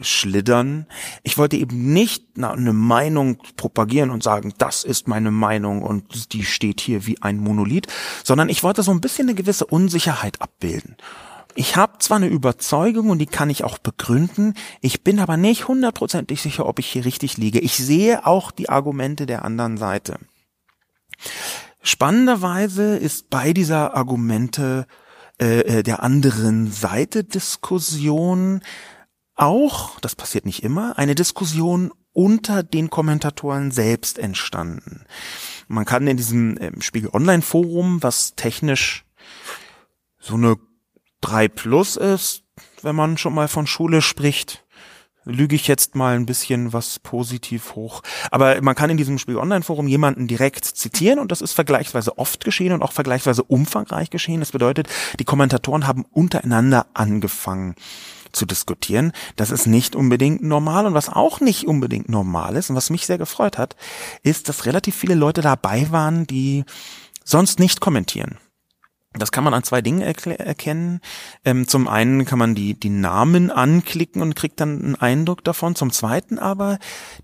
schlittern. 0.00 0.86
Ich 1.22 1.38
wollte 1.38 1.56
eben 1.56 1.92
nicht 1.92 2.24
eine 2.40 2.72
Meinung 2.72 3.38
propagieren 3.56 4.10
und 4.10 4.22
sagen, 4.22 4.52
das 4.58 4.84
ist 4.84 5.08
meine 5.08 5.30
Meinung 5.30 5.82
und 5.82 6.32
die 6.32 6.44
steht 6.44 6.80
hier 6.80 7.06
wie 7.06 7.20
ein 7.22 7.38
Monolith, 7.38 7.86
sondern 8.22 8.48
ich 8.48 8.62
wollte 8.62 8.82
so 8.82 8.90
ein 8.90 9.00
bisschen 9.00 9.28
eine 9.28 9.34
gewisse 9.34 9.66
Unsicherheit 9.66 10.42
abbilden. 10.42 10.96
Ich 11.54 11.76
habe 11.76 11.98
zwar 12.00 12.18
eine 12.18 12.26
Überzeugung 12.26 13.08
und 13.08 13.18
die 13.18 13.26
kann 13.26 13.48
ich 13.48 13.64
auch 13.64 13.78
begründen, 13.78 14.52
ich 14.82 15.02
bin 15.02 15.18
aber 15.18 15.38
nicht 15.38 15.68
hundertprozentig 15.68 16.42
sicher, 16.42 16.66
ob 16.66 16.78
ich 16.78 16.86
hier 16.86 17.06
richtig 17.06 17.38
liege. 17.38 17.60
Ich 17.60 17.78
sehe 17.78 18.26
auch 18.26 18.50
die 18.50 18.68
Argumente 18.68 19.24
der 19.24 19.42
anderen 19.42 19.78
Seite. 19.78 20.18
Spannenderweise 21.80 22.96
ist 22.96 23.30
bei 23.30 23.54
dieser 23.54 23.96
Argumente 23.96 24.86
äh, 25.40 25.60
äh 25.60 25.82
der 25.82 26.02
anderen 26.02 26.70
Seite 26.70 27.24
Diskussion 27.24 28.60
auch, 29.36 30.00
das 30.00 30.16
passiert 30.16 30.46
nicht 30.46 30.62
immer, 30.62 30.98
eine 30.98 31.14
Diskussion 31.14 31.92
unter 32.12 32.62
den 32.62 32.90
Kommentatoren 32.90 33.70
selbst 33.70 34.18
entstanden. 34.18 35.04
Man 35.68 35.84
kann 35.84 36.06
in 36.06 36.16
diesem 36.16 36.56
ähm, 36.60 36.80
Spiegel 36.80 37.10
Online 37.12 37.42
Forum, 37.42 38.02
was 38.02 38.34
technisch 38.34 39.04
so 40.18 40.34
eine 40.34 40.56
3 41.20 41.48
plus 41.48 41.96
ist, 41.96 42.44
wenn 42.82 42.96
man 42.96 43.18
schon 43.18 43.34
mal 43.34 43.48
von 43.48 43.66
Schule 43.66 44.00
spricht 44.00 44.64
lüge 45.26 45.56
ich 45.56 45.66
jetzt 45.66 45.94
mal 45.94 46.14
ein 46.14 46.24
bisschen 46.24 46.72
was 46.72 47.00
positiv 47.00 47.74
hoch. 47.74 48.02
Aber 48.30 48.62
man 48.62 48.74
kann 48.74 48.90
in 48.90 48.96
diesem 48.96 49.18
Spiel 49.18 49.36
Online-Forum 49.36 49.88
jemanden 49.88 50.28
direkt 50.28 50.64
zitieren 50.64 51.18
und 51.18 51.32
das 51.32 51.42
ist 51.42 51.52
vergleichsweise 51.52 52.16
oft 52.16 52.44
geschehen 52.44 52.72
und 52.72 52.82
auch 52.82 52.92
vergleichsweise 52.92 53.42
umfangreich 53.42 54.08
geschehen. 54.08 54.40
Das 54.40 54.52
bedeutet, 54.52 54.88
die 55.18 55.24
Kommentatoren 55.24 55.86
haben 55.86 56.04
untereinander 56.04 56.86
angefangen 56.94 57.74
zu 58.32 58.46
diskutieren. 58.46 59.12
Das 59.36 59.50
ist 59.50 59.66
nicht 59.66 59.96
unbedingt 59.96 60.42
normal 60.42 60.86
und 60.86 60.94
was 60.94 61.08
auch 61.08 61.40
nicht 61.40 61.66
unbedingt 61.66 62.08
normal 62.08 62.56
ist 62.56 62.70
und 62.70 62.76
was 62.76 62.90
mich 62.90 63.06
sehr 63.06 63.18
gefreut 63.18 63.58
hat, 63.58 63.76
ist, 64.22 64.48
dass 64.48 64.66
relativ 64.66 64.94
viele 64.94 65.14
Leute 65.14 65.40
dabei 65.40 65.90
waren, 65.90 66.26
die 66.26 66.64
sonst 67.24 67.58
nicht 67.58 67.80
kommentieren. 67.80 68.38
Das 69.18 69.32
kann 69.32 69.44
man 69.44 69.54
an 69.54 69.62
zwei 69.62 69.80
Dingen 69.80 70.02
erkennen. 70.02 71.00
Ähm, 71.44 71.66
zum 71.66 71.88
einen 71.88 72.24
kann 72.24 72.38
man 72.38 72.54
die, 72.54 72.78
die 72.78 72.90
Namen 72.90 73.50
anklicken 73.50 74.22
und 74.22 74.36
kriegt 74.36 74.60
dann 74.60 74.82
einen 74.82 74.96
Eindruck 74.96 75.44
davon. 75.44 75.74
Zum 75.74 75.90
zweiten 75.90 76.38
aber, 76.38 76.78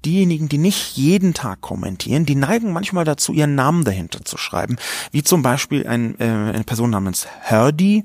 diejenigen, 0.04 0.48
die 0.48 0.58
nicht 0.58 0.96
jeden 0.96 1.34
Tag 1.34 1.60
kommentieren, 1.60 2.26
die 2.26 2.34
neigen 2.34 2.72
manchmal 2.72 3.04
dazu, 3.04 3.32
ihren 3.32 3.54
Namen 3.54 3.84
dahinter 3.84 4.24
zu 4.24 4.38
schreiben. 4.38 4.76
Wie 5.10 5.22
zum 5.22 5.42
Beispiel 5.42 5.86
ein, 5.86 6.18
äh, 6.18 6.24
eine 6.24 6.64
Person 6.64 6.90
namens 6.90 7.26
Herdy, 7.40 8.04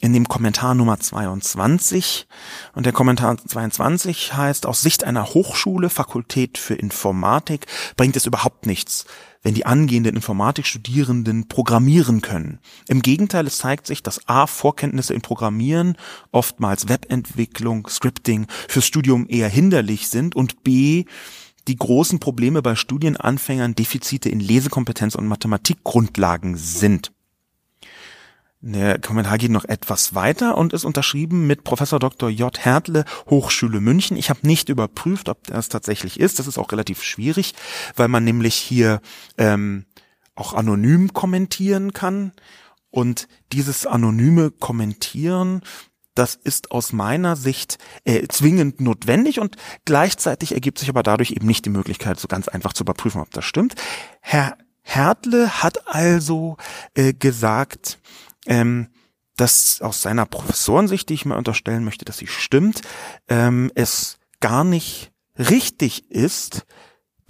in 0.00 0.12
dem 0.12 0.28
Kommentar 0.28 0.74
Nummer 0.74 0.98
22. 1.00 2.28
Und 2.74 2.86
der 2.86 2.92
Kommentar 2.92 3.36
22 3.36 4.34
heißt, 4.34 4.66
aus 4.66 4.80
Sicht 4.80 5.04
einer 5.04 5.34
Hochschule, 5.34 5.90
Fakultät 5.90 6.56
für 6.56 6.74
Informatik, 6.74 7.66
bringt 7.96 8.16
es 8.16 8.26
überhaupt 8.26 8.66
nichts, 8.66 9.06
wenn 9.42 9.54
die 9.54 9.66
angehenden 9.66 10.14
Informatikstudierenden 10.14 11.48
programmieren 11.48 12.20
können. 12.20 12.60
Im 12.86 13.02
Gegenteil, 13.02 13.46
es 13.46 13.58
zeigt 13.58 13.86
sich, 13.86 14.02
dass 14.02 14.28
A, 14.28 14.46
Vorkenntnisse 14.46 15.14
in 15.14 15.20
Programmieren, 15.20 15.96
oftmals 16.30 16.88
Webentwicklung, 16.88 17.88
Scripting, 17.88 18.46
fürs 18.68 18.86
Studium 18.86 19.26
eher 19.28 19.48
hinderlich 19.48 20.08
sind 20.08 20.36
und 20.36 20.62
B, 20.62 21.06
die 21.66 21.76
großen 21.76 22.20
Probleme 22.20 22.62
bei 22.62 22.76
Studienanfängern 22.76 23.74
Defizite 23.74 24.28
in 24.28 24.40
Lesekompetenz 24.40 25.16
und 25.16 25.26
Mathematikgrundlagen 25.26 26.56
sind. 26.56 27.12
Der 28.60 28.98
Kommentar 28.98 29.38
geht 29.38 29.52
noch 29.52 29.64
etwas 29.64 30.16
weiter 30.16 30.58
und 30.58 30.72
ist 30.72 30.84
unterschrieben 30.84 31.46
mit 31.46 31.62
Professor 31.62 32.00
Dr. 32.00 32.28
J. 32.28 32.58
Hertle, 32.58 33.04
Hochschule 33.30 33.80
München. 33.80 34.16
Ich 34.16 34.30
habe 34.30 34.46
nicht 34.46 34.68
überprüft, 34.68 35.28
ob 35.28 35.44
das 35.46 35.68
tatsächlich 35.68 36.18
ist. 36.18 36.40
Das 36.40 36.48
ist 36.48 36.58
auch 36.58 36.72
relativ 36.72 37.02
schwierig, 37.04 37.54
weil 37.94 38.08
man 38.08 38.24
nämlich 38.24 38.56
hier 38.56 39.00
ähm, 39.36 39.84
auch 40.34 40.54
anonym 40.54 41.12
kommentieren 41.12 41.92
kann. 41.92 42.32
Und 42.90 43.28
dieses 43.52 43.86
anonyme 43.86 44.50
Kommentieren, 44.50 45.62
das 46.14 46.34
ist 46.34 46.72
aus 46.72 46.92
meiner 46.92 47.36
Sicht 47.36 47.78
äh, 48.04 48.26
zwingend 48.26 48.80
notwendig 48.80 49.38
und 49.38 49.56
gleichzeitig 49.84 50.52
ergibt 50.52 50.80
sich 50.80 50.88
aber 50.88 51.04
dadurch 51.04 51.30
eben 51.30 51.46
nicht 51.46 51.64
die 51.64 51.70
Möglichkeit, 51.70 52.18
so 52.18 52.26
ganz 52.26 52.48
einfach 52.48 52.72
zu 52.72 52.82
überprüfen, 52.82 53.20
ob 53.20 53.30
das 53.30 53.44
stimmt. 53.44 53.76
Herr 54.20 54.56
Hertle 54.82 55.62
hat 55.62 55.86
also 55.86 56.56
äh, 56.94 57.12
gesagt, 57.12 57.98
ähm, 58.48 58.88
dass 59.36 59.80
aus 59.80 60.02
seiner 60.02 60.26
Professorensicht, 60.26 61.08
die 61.08 61.14
ich 61.14 61.24
mal 61.24 61.38
unterstellen 61.38 61.84
möchte, 61.84 62.04
dass 62.04 62.18
sie 62.18 62.26
stimmt, 62.26 62.82
ähm, 63.28 63.70
es 63.76 64.18
gar 64.40 64.64
nicht 64.64 65.12
richtig 65.38 66.10
ist, 66.10 66.66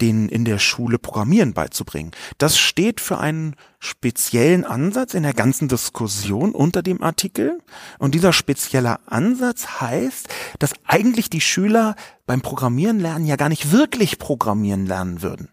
denen 0.01 0.29
in 0.29 0.45
der 0.45 0.59
Schule 0.59 0.97
Programmieren 0.97 1.53
beizubringen. 1.53 2.11
Das 2.37 2.57
steht 2.57 3.01
für 3.01 3.17
einen 3.19 3.55
speziellen 3.79 4.63
Ansatz 4.63 5.13
in 5.13 5.23
der 5.23 5.33
ganzen 5.33 5.67
Diskussion 5.67 6.55
unter 6.55 6.81
dem 6.81 7.03
Artikel. 7.03 7.59
Und 7.99 8.15
dieser 8.15 8.31
spezielle 8.31 9.05
Ansatz 9.07 9.81
heißt, 9.81 10.29
dass 10.57 10.73
eigentlich 10.85 11.29
die 11.29 11.41
Schüler 11.41 11.95
beim 12.25 12.41
Programmieren 12.41 12.99
lernen 12.99 13.25
ja 13.25 13.35
gar 13.35 13.49
nicht 13.49 13.71
wirklich 13.71 14.19
programmieren 14.19 14.85
lernen 14.85 15.21
würden. 15.21 15.49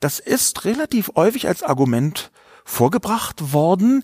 Das 0.00 0.18
ist 0.18 0.64
relativ 0.64 1.10
häufig 1.16 1.48
als 1.48 1.62
Argument 1.62 2.30
vorgebracht 2.64 3.52
worden. 3.52 4.02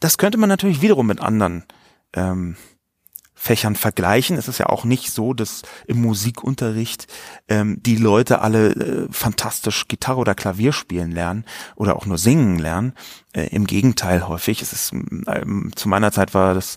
Das 0.00 0.18
könnte 0.18 0.38
man 0.38 0.48
natürlich 0.48 0.82
wiederum 0.82 1.06
mit 1.06 1.20
anderen 1.20 1.64
ähm, 2.14 2.56
Fächern 3.34 3.76
vergleichen. 3.76 4.36
Es 4.36 4.48
ist 4.48 4.58
ja 4.58 4.66
auch 4.66 4.84
nicht 4.84 5.12
so, 5.12 5.32
dass 5.32 5.62
im 5.86 6.02
Musikunterricht 6.02 7.06
ähm, 7.46 7.80
die 7.80 7.94
Leute 7.94 8.40
alle 8.40 8.70
äh, 8.70 9.08
fantastisch 9.12 9.86
Gitarre 9.86 10.18
oder 10.18 10.34
Klavier 10.34 10.72
spielen 10.72 11.12
lernen 11.12 11.44
oder 11.76 11.94
auch 11.94 12.04
nur 12.04 12.18
singen 12.18 12.58
lernen. 12.58 12.94
Äh, 13.34 13.48
Im 13.48 13.66
Gegenteil 13.66 14.26
häufig. 14.26 14.62
Es 14.62 14.72
ist 14.72 14.92
ähm, 14.92 15.70
zu 15.74 15.88
meiner 15.88 16.12
Zeit 16.12 16.34
war 16.34 16.54
das 16.54 16.76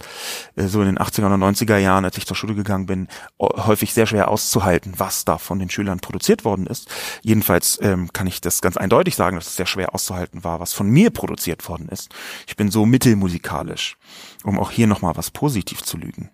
äh, 0.55 0.67
so 0.67 0.81
in 0.81 0.87
den 0.87 0.97
80er 0.97 1.33
und 1.33 1.41
90er 1.41 1.77
Jahren, 1.77 2.05
als 2.05 2.17
ich 2.17 2.25
zur 2.25 2.35
Schule 2.35 2.55
gegangen 2.55 2.85
bin, 2.85 3.07
häufig 3.39 3.93
sehr 3.93 4.05
schwer 4.05 4.27
auszuhalten, 4.27 4.93
was 4.97 5.23
da 5.23 5.37
von 5.37 5.59
den 5.59 5.69
Schülern 5.69 5.99
produziert 5.99 6.43
worden 6.43 6.67
ist. 6.67 6.89
Jedenfalls 7.21 7.79
ähm, 7.81 8.11
kann 8.11 8.27
ich 8.27 8.41
das 8.41 8.61
ganz 8.61 8.77
eindeutig 8.77 9.15
sagen, 9.15 9.37
dass 9.37 9.47
es 9.47 9.55
sehr 9.55 9.65
schwer 9.65 9.95
auszuhalten 9.95 10.43
war, 10.43 10.59
was 10.59 10.73
von 10.73 10.89
mir 10.89 11.09
produziert 11.09 11.67
worden 11.69 11.87
ist. 11.89 12.09
Ich 12.47 12.55
bin 12.55 12.69
so 12.69 12.85
mittelmusikalisch 12.85 13.97
um 14.43 14.59
auch 14.59 14.71
hier 14.71 14.87
nochmal 14.87 15.15
was 15.17 15.31
positiv 15.31 15.83
zu 15.83 15.97
lügen. 15.97 16.31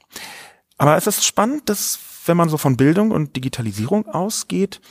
Aber 0.78 0.96
es 0.96 1.08
ist 1.08 1.26
spannend, 1.26 1.70
dass 1.70 2.00
wenn 2.26 2.38
man 2.38 2.50
so 2.50 2.58
von 2.58 2.78
Bildung 2.78 3.12
und 3.12 3.36
Digitalisierung 3.36 4.08
ausgeht, 4.08 4.82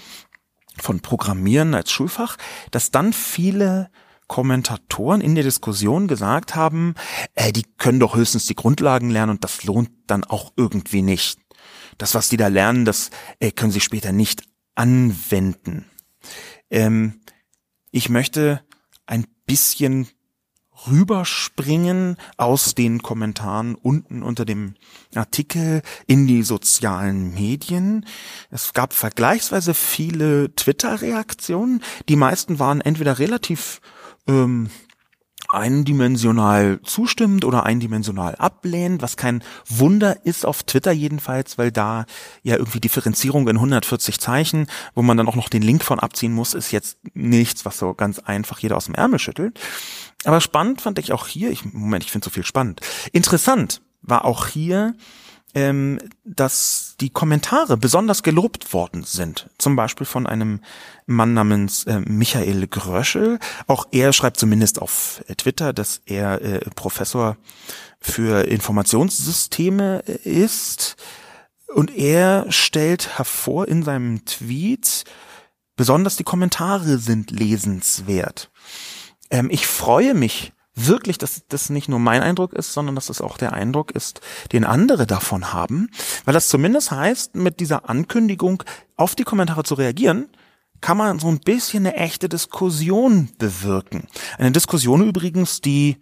von 0.78 1.00
Programmieren 1.00 1.75
als 1.75 1.90
Schulfach, 1.90 2.37
dass 2.71 2.90
dann 2.90 3.12
viele 3.12 3.90
Kommentatoren 4.28 5.21
in 5.21 5.35
der 5.35 5.45
Diskussion 5.45 6.09
gesagt 6.09 6.54
haben, 6.54 6.95
äh, 7.35 7.52
die 7.52 7.64
können 7.78 8.00
doch 8.00 8.16
höchstens 8.16 8.47
die 8.47 8.54
Grundlagen 8.54 9.11
lernen 9.11 9.33
und 9.33 9.45
das 9.45 9.64
lohnt 9.64 9.90
dann 10.06 10.25
auch 10.25 10.52
irgendwie 10.56 11.02
nicht. 11.02 11.38
Das, 11.99 12.14
was 12.14 12.28
die 12.28 12.37
da 12.37 12.49
lernen, 12.49 12.85
das 12.85 13.11
äh, 13.40 13.50
können 13.50 13.73
sie 13.73 13.80
später 13.80 14.12
nicht 14.12 14.42
anwenden. 14.75 15.87
Ähm, 16.71 17.21
ich 17.90 18.09
möchte 18.09 18.62
ein 19.06 19.26
bisschen 19.47 20.09
rüberspringen 20.87 22.16
aus 22.37 22.75
den 22.75 23.02
Kommentaren 23.02 23.75
unten 23.75 24.23
unter 24.23 24.45
dem 24.45 24.75
Artikel 25.14 25.83
in 26.06 26.26
die 26.26 26.42
sozialen 26.42 27.35
Medien. 27.35 28.04
Es 28.50 28.73
gab 28.75 28.92
vergleichsweise 28.92 29.75
viele 29.75 30.54
Twitter-Reaktionen. 30.54 31.83
Die 32.09 32.16
meisten 32.16 32.59
waren 32.59 32.80
entweder 32.80 33.18
relativ 33.18 33.80
ähm, 34.26 34.68
eindimensional 35.49 36.80
zustimmend 36.83 37.45
oder 37.45 37.64
eindimensional 37.64 38.35
ablehnend, 38.37 39.02
was 39.02 39.16
kein 39.16 39.42
Wunder 39.68 40.25
ist 40.25 40.45
auf 40.45 40.62
Twitter 40.62 40.92
jedenfalls, 40.92 41.59
weil 41.59 41.71
da 41.71 42.06
ja 42.42 42.56
irgendwie 42.56 42.80
Differenzierung 42.80 43.49
in 43.49 43.56
140 43.56 44.18
Zeichen, 44.18 44.66
wo 44.95 45.02
man 45.02 45.16
dann 45.16 45.28
auch 45.28 45.37
noch 45.37 45.49
den 45.49 45.62
Link 45.62 45.85
von 45.85 46.00
abziehen 46.00 46.33
muss, 46.33 46.54
ist 46.54 46.73
jetzt 46.73 46.99
nichts, 47.14 47.64
was 47.64 47.78
so 47.78 47.95
ganz 47.95 48.18
einfach 48.18 48.59
jeder 48.59 48.76
aus 48.76 48.87
dem 48.87 48.95
Ärmel 48.95 49.18
schüttelt. 49.18 49.61
Aber 50.25 50.40
spannend 50.40 50.80
fand 50.80 50.99
ich 50.99 51.12
auch 51.12 51.26
hier, 51.26 51.50
ich, 51.50 51.64
Moment, 51.64 52.04
ich 52.04 52.11
finde 52.11 52.25
so 52.25 52.30
viel 52.30 52.45
spannend. 52.45 52.80
Interessant 53.12 53.83
war 54.02 54.25
auch 54.25 54.47
hier, 54.47 54.95
ähm, 55.56 55.98
dass 56.22 56.96
die 57.00 57.08
Kommentare 57.08 57.78
besonders 57.78 58.22
gelobt 58.22 58.75
worden 58.75 59.04
sind. 59.04 59.48
Zum 59.56 59.75
Beispiel 59.75 60.06
von 60.06 60.26
einem 60.26 60.60
Mann 61.06 61.32
namens 61.32 61.84
äh, 61.84 62.00
Michael 62.00 62.66
Gröschel. 62.66 63.38
Auch 63.66 63.86
er 63.90 64.12
schreibt 64.12 64.38
zumindest 64.38 64.82
auf 64.82 65.25
äh, 65.28 65.34
Twitter, 65.34 65.72
dass 65.72 66.02
er 66.04 66.42
äh, 66.42 66.60
Professor 66.75 67.38
für 68.02 68.46
Informationssysteme 68.46 70.02
äh, 70.06 70.28
ist. 70.28 70.96
Und 71.75 71.96
er 71.96 72.44
stellt 72.50 73.16
hervor 73.16 73.66
in 73.66 73.82
seinem 73.82 74.26
Tweet, 74.26 75.04
besonders 75.75 76.16
die 76.16 76.25
Kommentare 76.25 76.98
sind 76.98 77.30
lesenswert. 77.30 78.50
Ähm, 79.30 79.48
ich 79.50 79.66
freue 79.66 80.12
mich 80.12 80.52
wirklich, 80.76 81.18
dass 81.18 81.42
das 81.49 81.71
nicht 81.71 81.88
nur 81.88 81.99
mein 81.99 82.23
Eindruck 82.23 82.52
ist, 82.52 82.73
sondern 82.73 82.95
dass 82.95 83.09
es 83.09 83.21
auch 83.21 83.38
der 83.38 83.54
Eindruck 83.54 83.90
ist, 83.90 84.21
den 84.52 84.64
andere 84.64 85.06
davon 85.06 85.52
haben, 85.52 85.90
weil 86.25 86.35
das 86.35 86.49
zumindest 86.49 86.90
heißt, 86.90 87.35
mit 87.35 87.59
dieser 87.59 87.88
Ankündigung 87.88 88.62
auf 88.97 89.14
die 89.14 89.25
Kommentare 89.25 89.64
zu 89.64 89.75
reagieren, 89.75 90.28
kann 90.80 90.99
man 90.99 91.18
so 91.18 91.28
ein 91.28 91.40
bisschen 91.40 91.87
eine 91.87 91.97
echte 91.97 92.28
Diskussion 92.28 93.30
bewirken. 93.38 94.06
Eine 94.38 94.52
Diskussion 94.52 95.09
übrigens, 95.09 95.62
die 95.62 95.97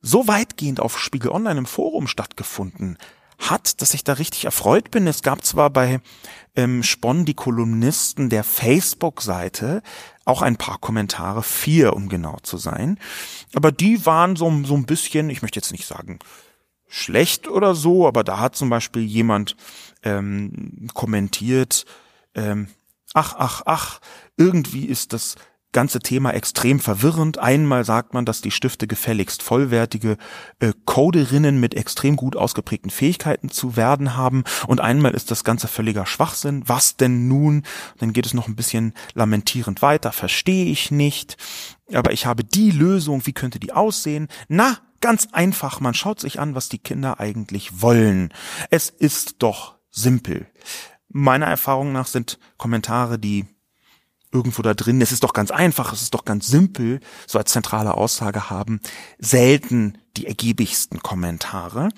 so 0.00 0.28
weitgehend 0.28 0.78
auf 0.78 0.98
Spiegel 0.98 1.32
Online 1.32 1.58
im 1.58 1.66
Forum 1.66 2.06
stattgefunden 2.06 2.96
hat, 3.38 3.80
dass 3.82 3.94
ich 3.94 4.04
da 4.04 4.14
richtig 4.14 4.44
erfreut 4.44 4.90
bin. 4.90 5.06
Es 5.06 5.22
gab 5.22 5.44
zwar 5.44 5.70
bei 5.70 6.00
ähm, 6.54 6.82
Spon 6.82 7.24
die 7.24 7.34
Kolumnisten 7.34 8.30
der 8.30 8.44
Facebook-Seite 8.44 9.82
auch 10.24 10.42
ein 10.42 10.56
paar 10.56 10.78
Kommentare, 10.78 11.42
vier 11.42 11.94
um 11.94 12.08
genau 12.08 12.38
zu 12.42 12.56
sein, 12.56 12.98
aber 13.54 13.70
die 13.72 14.06
waren 14.06 14.36
so, 14.36 14.50
so 14.64 14.74
ein 14.74 14.86
bisschen, 14.86 15.30
ich 15.30 15.42
möchte 15.42 15.58
jetzt 15.58 15.72
nicht 15.72 15.86
sagen 15.86 16.18
schlecht 16.88 17.48
oder 17.48 17.74
so, 17.74 18.06
aber 18.06 18.24
da 18.24 18.38
hat 18.38 18.56
zum 18.56 18.70
Beispiel 18.70 19.02
jemand 19.02 19.56
ähm, 20.02 20.88
kommentiert, 20.94 21.84
ähm, 22.34 22.68
ach, 23.12 23.34
ach, 23.36 23.62
ach, 23.66 24.00
irgendwie 24.36 24.86
ist 24.86 25.12
das 25.12 25.36
ganze 25.72 26.00
Thema 26.00 26.30
extrem 26.32 26.80
verwirrend. 26.80 27.38
Einmal 27.38 27.84
sagt 27.84 28.14
man, 28.14 28.24
dass 28.24 28.40
die 28.40 28.50
Stifte 28.50 28.86
gefälligst 28.86 29.42
vollwertige 29.42 30.16
äh, 30.58 30.72
Coderinnen 30.84 31.60
mit 31.60 31.74
extrem 31.74 32.16
gut 32.16 32.36
ausgeprägten 32.36 32.90
Fähigkeiten 32.90 33.50
zu 33.50 33.76
werden 33.76 34.16
haben 34.16 34.44
und 34.66 34.80
einmal 34.80 35.12
ist 35.12 35.30
das 35.30 35.44
Ganze 35.44 35.68
völliger 35.68 36.06
Schwachsinn. 36.06 36.62
Was 36.66 36.96
denn 36.96 37.28
nun? 37.28 37.62
Dann 37.98 38.12
geht 38.12 38.26
es 38.26 38.34
noch 38.34 38.48
ein 38.48 38.56
bisschen 38.56 38.94
lamentierend 39.14 39.82
weiter. 39.82 40.12
Verstehe 40.12 40.66
ich 40.66 40.90
nicht. 40.90 41.36
Aber 41.92 42.12
ich 42.12 42.26
habe 42.26 42.42
die 42.42 42.70
Lösung. 42.70 43.26
Wie 43.26 43.32
könnte 43.32 43.60
die 43.60 43.72
aussehen? 43.72 44.28
Na, 44.48 44.78
ganz 45.00 45.28
einfach. 45.32 45.80
Man 45.80 45.94
schaut 45.94 46.20
sich 46.20 46.40
an, 46.40 46.54
was 46.54 46.68
die 46.68 46.78
Kinder 46.78 47.20
eigentlich 47.20 47.82
wollen. 47.82 48.32
Es 48.70 48.90
ist 48.90 49.36
doch 49.38 49.76
simpel. 49.90 50.46
Meiner 51.08 51.46
Erfahrung 51.46 51.92
nach 51.92 52.06
sind 52.06 52.38
Kommentare, 52.56 53.18
die 53.18 53.46
irgendwo 54.36 54.62
da 54.62 54.74
drin, 54.74 55.00
es 55.00 55.12
ist 55.12 55.24
doch 55.24 55.32
ganz 55.32 55.50
einfach, 55.50 55.92
es 55.92 56.02
ist 56.02 56.14
doch 56.14 56.24
ganz 56.24 56.46
simpel, 56.46 57.00
so 57.26 57.38
als 57.38 57.52
zentrale 57.52 57.94
Aussage 57.94 58.50
haben, 58.50 58.80
selten 59.18 59.98
die 60.16 60.26
ergiebigsten 60.26 61.02
Kommentare. 61.02 61.88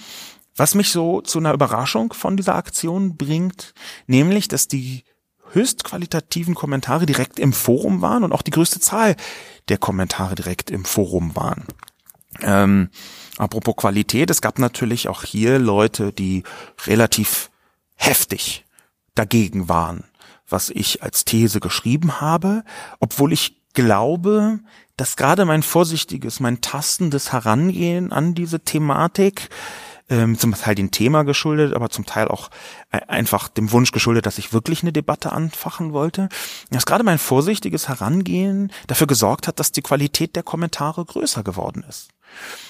Was 0.57 0.75
mich 0.75 0.91
so 0.91 1.21
zu 1.21 1.39
einer 1.39 1.53
Überraschung 1.53 2.13
von 2.13 2.37
dieser 2.37 2.55
Aktion 2.55 3.17
bringt, 3.17 3.75
nämlich, 4.07 4.49
dass 4.49 4.69
die 4.69 5.05
höchst 5.53 5.85
qualitativen 5.85 6.55
Kommentare 6.55 7.07
direkt 7.07 7.39
im 7.39 7.53
Forum 7.53 8.03
waren 8.03 8.25
und 8.25 8.33
auch 8.33 8.43
die 8.43 8.51
größte 8.51 8.81
Zahl 8.81 9.17
der 9.69 9.79
Kommentare 9.79 10.35
direkt 10.35 10.71
im 10.71 10.85
Forum 10.85 11.35
waren. 11.37 11.65
Ähm, 12.43 12.91
apropos 13.37 13.77
Qualität, 13.77 14.31
es 14.31 14.43
gab 14.43 14.59
natürlich 14.59 15.09
auch 15.09 15.25
hier 15.25 15.59
Leute, 15.59 16.13
die 16.13 16.45
relativ 16.87 17.51
heftig 17.95 18.65
dagegen 19.15 19.69
waren 19.69 20.05
was 20.49 20.71
ich 20.71 21.03
als 21.03 21.25
These 21.25 21.61
geschrieben 21.61 22.21
habe, 22.21 22.65
obwohl 23.01 23.33
ich 23.33 23.63
glaube, 23.75 24.61
dass 24.97 25.17
gerade 25.17 25.45
mein 25.45 25.63
vorsichtiges, 25.63 26.41
mein 26.41 26.61
tastendes 26.61 27.33
Herangehen 27.33 28.13
an 28.13 28.35
diese 28.35 28.61
Thematik, 28.61 29.49
ähm, 30.11 30.39
zum 30.39 30.55
Teil 30.55 30.75
dem 30.75 30.91
Thema 30.91 31.23
geschuldet, 31.23 31.75
aber 31.75 31.91
zum 31.91 32.07
Teil 32.07 32.29
auch 32.29 32.51
äh, 32.91 33.01
einfach 33.09 33.49
dem 33.49 33.73
Wunsch 33.73 33.93
geschuldet, 33.93 34.27
dass 34.27 34.39
ich 34.39 34.53
wirklich 34.53 34.83
eine 34.83 34.93
Debatte 34.93 35.33
anfachen 35.33 35.93
wollte, 35.93 36.29
dass 36.71 36.87
gerade 36.87 37.05
mein 37.05 37.19
vorsichtiges 37.19 37.89
Herangehen 37.89 38.73
dafür 38.87 39.07
gesorgt 39.07 39.47
hat, 39.49 39.61
dass 39.61 39.73
die 39.73 39.83
Qualität 39.83 40.35
der 40.37 40.43
Kommentare 40.43 41.05
größer 41.05 41.43
geworden 41.43 41.85
ist. 41.89 42.09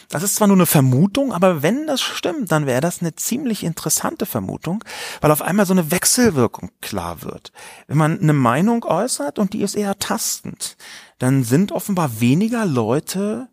Das 0.08 0.22
ist 0.22 0.36
zwar 0.36 0.48
nur 0.48 0.56
eine 0.56 0.66
Vermutung, 0.66 1.32
aber 1.32 1.62
wenn 1.62 1.86
das 1.86 2.00
stimmt, 2.00 2.50
dann 2.50 2.64
wäre 2.66 2.80
das 2.80 3.00
eine 3.00 3.14
ziemlich 3.14 3.62
interessante 3.62 4.24
Vermutung, 4.24 4.82
weil 5.20 5.30
auf 5.30 5.42
einmal 5.42 5.66
so 5.66 5.74
eine 5.74 5.90
Wechselwirkung 5.90 6.70
klar 6.80 7.22
wird. 7.22 7.52
Wenn 7.88 7.98
man 7.98 8.18
eine 8.18 8.32
Meinung 8.32 8.84
äußert 8.84 9.38
und 9.38 9.52
die 9.52 9.62
ist 9.62 9.74
eher 9.74 9.98
tastend, 9.98 10.76
dann 11.18 11.44
sind 11.44 11.72
offenbar 11.72 12.20
weniger 12.20 12.64
Leute 12.64 13.48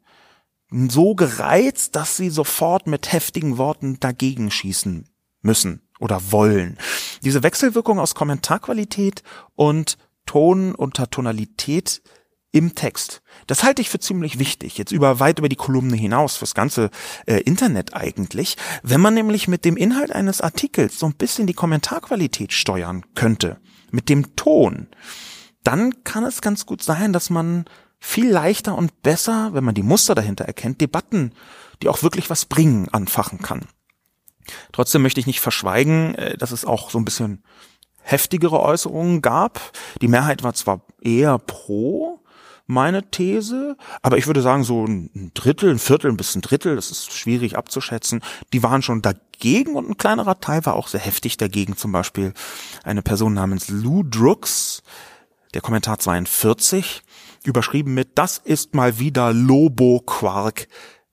so 0.72 1.14
gereizt, 1.14 1.96
dass 1.96 2.16
sie 2.16 2.30
sofort 2.30 2.88
mit 2.88 3.12
heftigen 3.12 3.58
Worten 3.58 4.00
dagegen 4.00 4.50
schießen 4.50 5.10
müssen 5.42 5.82
oder 6.00 6.32
wollen. 6.32 6.78
Diese 7.24 7.44
Wechselwirkung 7.44 8.00
aus 8.00 8.16
Kommentarqualität 8.16 9.24
und 9.56 9.98
Ton 10.26 10.74
unter 10.74 11.10
Tonalität 11.10 12.02
im 12.56 12.74
Text. 12.74 13.22
Das 13.48 13.64
halte 13.64 13.82
ich 13.82 13.90
für 13.90 14.00
ziemlich 14.00 14.40
wichtig, 14.40 14.78
jetzt 14.78 14.94
über 14.94 15.20
weit 15.20 15.40
über 15.40 15.50
die 15.50 15.58
Kolumne 15.58 15.98
hinaus, 15.98 16.38
fürs 16.38 16.56
ganze 16.56 16.90
äh, 17.26 17.42
Internet 17.42 17.94
eigentlich. 17.94 18.56
Wenn 18.82 19.02
man 19.02 19.14
nämlich 19.14 19.50
mit 19.50 19.66
dem 19.66 19.76
Inhalt 19.76 20.14
eines 20.14 20.40
Artikels 20.40 20.98
so 20.98 21.06
ein 21.06 21.16
bisschen 21.16 21.48
die 21.48 21.54
Kommentarqualität 21.54 22.54
steuern 22.54 23.04
könnte, 23.14 23.58
mit 23.92 24.08
dem 24.08 24.38
Ton, 24.38 24.88
dann 25.64 26.04
kann 26.06 26.24
es 26.24 26.42
ganz 26.42 26.66
gut 26.66 26.82
sein, 26.82 27.12
dass 27.12 27.30
man 27.30 27.66
viel 28.00 28.30
leichter 28.30 28.78
und 28.78 29.02
besser, 29.02 29.50
wenn 29.52 29.66
man 29.66 29.76
die 29.76 29.84
Muster 29.84 30.16
dahinter 30.16 30.46
erkennt, 30.46 30.80
Debatten, 30.80 31.34
die 31.82 31.90
auch 31.90 32.04
wirklich 32.04 32.30
was 32.30 32.46
bringen, 32.46 32.88
anfachen 32.90 33.40
kann. 33.40 33.68
Trotzdem 34.72 35.02
möchte 35.02 35.20
ich 35.20 35.28
nicht 35.28 35.42
verschweigen, 35.42 36.16
äh, 36.16 36.38
dass 36.38 36.52
es 36.52 36.64
auch 36.64 36.90
so 36.90 37.00
ein 37.00 37.06
bisschen 37.06 37.44
heftigere 38.02 38.62
Äußerungen 38.62 39.22
gab. 39.22 39.60
Die 40.02 40.08
Mehrheit 40.08 40.44
war 40.44 40.54
zwar 40.54 40.86
eher 41.02 41.38
pro, 41.38 42.22
meine 42.66 43.10
These. 43.10 43.78
Aber 44.02 44.18
ich 44.18 44.28
würde 44.28 44.42
sagen, 44.42 44.64
so 44.64 44.86
ein 44.86 45.32
Drittel, 45.34 45.72
ein 45.72 45.80
Viertel 45.80 46.12
bis 46.14 46.36
ein 46.36 46.42
Drittel, 46.42 46.76
das 46.76 46.92
ist 46.92 47.14
schwierig 47.14 47.58
abzuschätzen, 47.58 48.22
die 48.54 48.64
waren 48.64 48.82
schon 48.82 49.02
dagegen 49.02 49.76
und 49.76 49.90
ein 49.90 49.98
kleinerer 49.98 50.40
Teil 50.40 50.66
war 50.66 50.76
auch 50.76 50.88
sehr 50.88 51.00
heftig 51.00 51.38
dagegen. 51.38 51.78
Zum 51.78 51.92
Beispiel 51.92 52.34
eine 52.84 53.02
Person 53.02 53.34
namens 53.34 53.70
Lou 53.70 54.04
Drooks, 54.04 54.84
der 55.54 55.62
Kommentar 55.62 56.00
42, 56.00 57.02
überschrieben 57.44 57.94
mit, 57.94 58.18
das 58.18 58.40
ist 58.40 58.74
mal 58.74 59.00
wieder 59.00 59.32
Lobo 59.34 60.02
Quark 60.06 60.68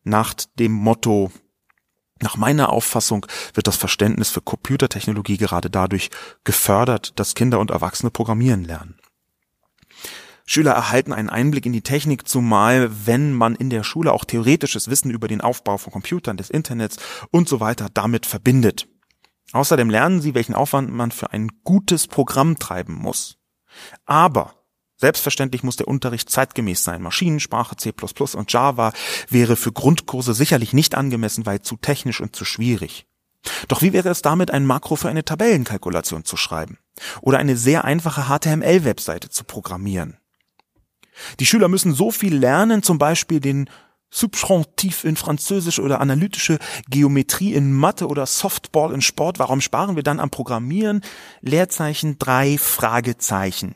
nach 0.04 0.34
dem 0.58 0.72
Motto, 0.72 1.30
nach 2.22 2.36
meiner 2.36 2.68
Auffassung 2.70 3.26
wird 3.52 3.66
das 3.66 3.76
Verständnis 3.76 4.30
für 4.30 4.40
Computertechnologie 4.40 5.36
gerade 5.36 5.70
dadurch 5.70 6.10
gefördert, 6.44 7.18
dass 7.18 7.34
Kinder 7.34 7.58
und 7.58 7.72
Erwachsene 7.72 8.10
programmieren 8.10 8.64
lernen. 8.64 9.01
Schüler 10.46 10.72
erhalten 10.72 11.12
einen 11.12 11.30
Einblick 11.30 11.66
in 11.66 11.72
die 11.72 11.82
Technik, 11.82 12.28
zumal 12.28 12.90
wenn 13.06 13.32
man 13.32 13.54
in 13.54 13.70
der 13.70 13.84
Schule 13.84 14.12
auch 14.12 14.24
theoretisches 14.24 14.88
Wissen 14.88 15.10
über 15.10 15.28
den 15.28 15.40
Aufbau 15.40 15.78
von 15.78 15.92
Computern, 15.92 16.36
des 16.36 16.50
Internets 16.50 16.96
und 17.30 17.48
so 17.48 17.60
weiter 17.60 17.88
damit 17.92 18.26
verbindet. 18.26 18.88
Außerdem 19.52 19.90
lernen 19.90 20.20
sie, 20.20 20.34
welchen 20.34 20.54
Aufwand 20.54 20.90
man 20.90 21.12
für 21.12 21.32
ein 21.32 21.48
gutes 21.64 22.06
Programm 22.08 22.58
treiben 22.58 22.94
muss. 22.94 23.38
Aber 24.06 24.54
Selbstverständlich 25.02 25.64
muss 25.64 25.74
der 25.74 25.88
Unterricht 25.88 26.30
zeitgemäß 26.30 26.84
sein. 26.84 27.02
Maschinensprache, 27.02 27.74
C++ 27.74 27.92
und 28.36 28.52
Java 28.52 28.92
wäre 29.28 29.56
für 29.56 29.72
Grundkurse 29.72 30.32
sicherlich 30.32 30.74
nicht 30.74 30.94
angemessen, 30.94 31.44
weil 31.44 31.60
zu 31.60 31.76
technisch 31.76 32.20
und 32.20 32.36
zu 32.36 32.44
schwierig. 32.44 33.04
Doch 33.66 33.82
wie 33.82 33.92
wäre 33.92 34.10
es 34.10 34.22
damit, 34.22 34.52
ein 34.52 34.64
Makro 34.64 34.94
für 34.94 35.08
eine 35.08 35.24
Tabellenkalkulation 35.24 36.24
zu 36.24 36.36
schreiben? 36.36 36.78
Oder 37.20 37.38
eine 37.38 37.56
sehr 37.56 37.84
einfache 37.84 38.28
HTML-Webseite 38.28 39.28
zu 39.28 39.42
programmieren? 39.42 40.18
Die 41.40 41.46
Schüler 41.46 41.68
müssen 41.68 41.94
so 41.94 42.10
viel 42.10 42.36
lernen, 42.36 42.82
zum 42.82 42.98
Beispiel 42.98 43.40
den 43.40 43.68
Substantiv 44.14 45.04
in 45.04 45.16
Französisch 45.16 45.78
oder 45.78 46.00
analytische 46.00 46.58
Geometrie 46.88 47.54
in 47.54 47.72
Mathe 47.72 48.06
oder 48.06 48.26
Softball 48.26 48.92
in 48.92 49.00
Sport. 49.00 49.38
Warum 49.38 49.62
sparen 49.62 49.96
wir 49.96 50.02
dann 50.02 50.20
am 50.20 50.28
Programmieren? 50.28 51.00
Leerzeichen 51.40 52.18
drei 52.18 52.58
Fragezeichen. 52.58 53.74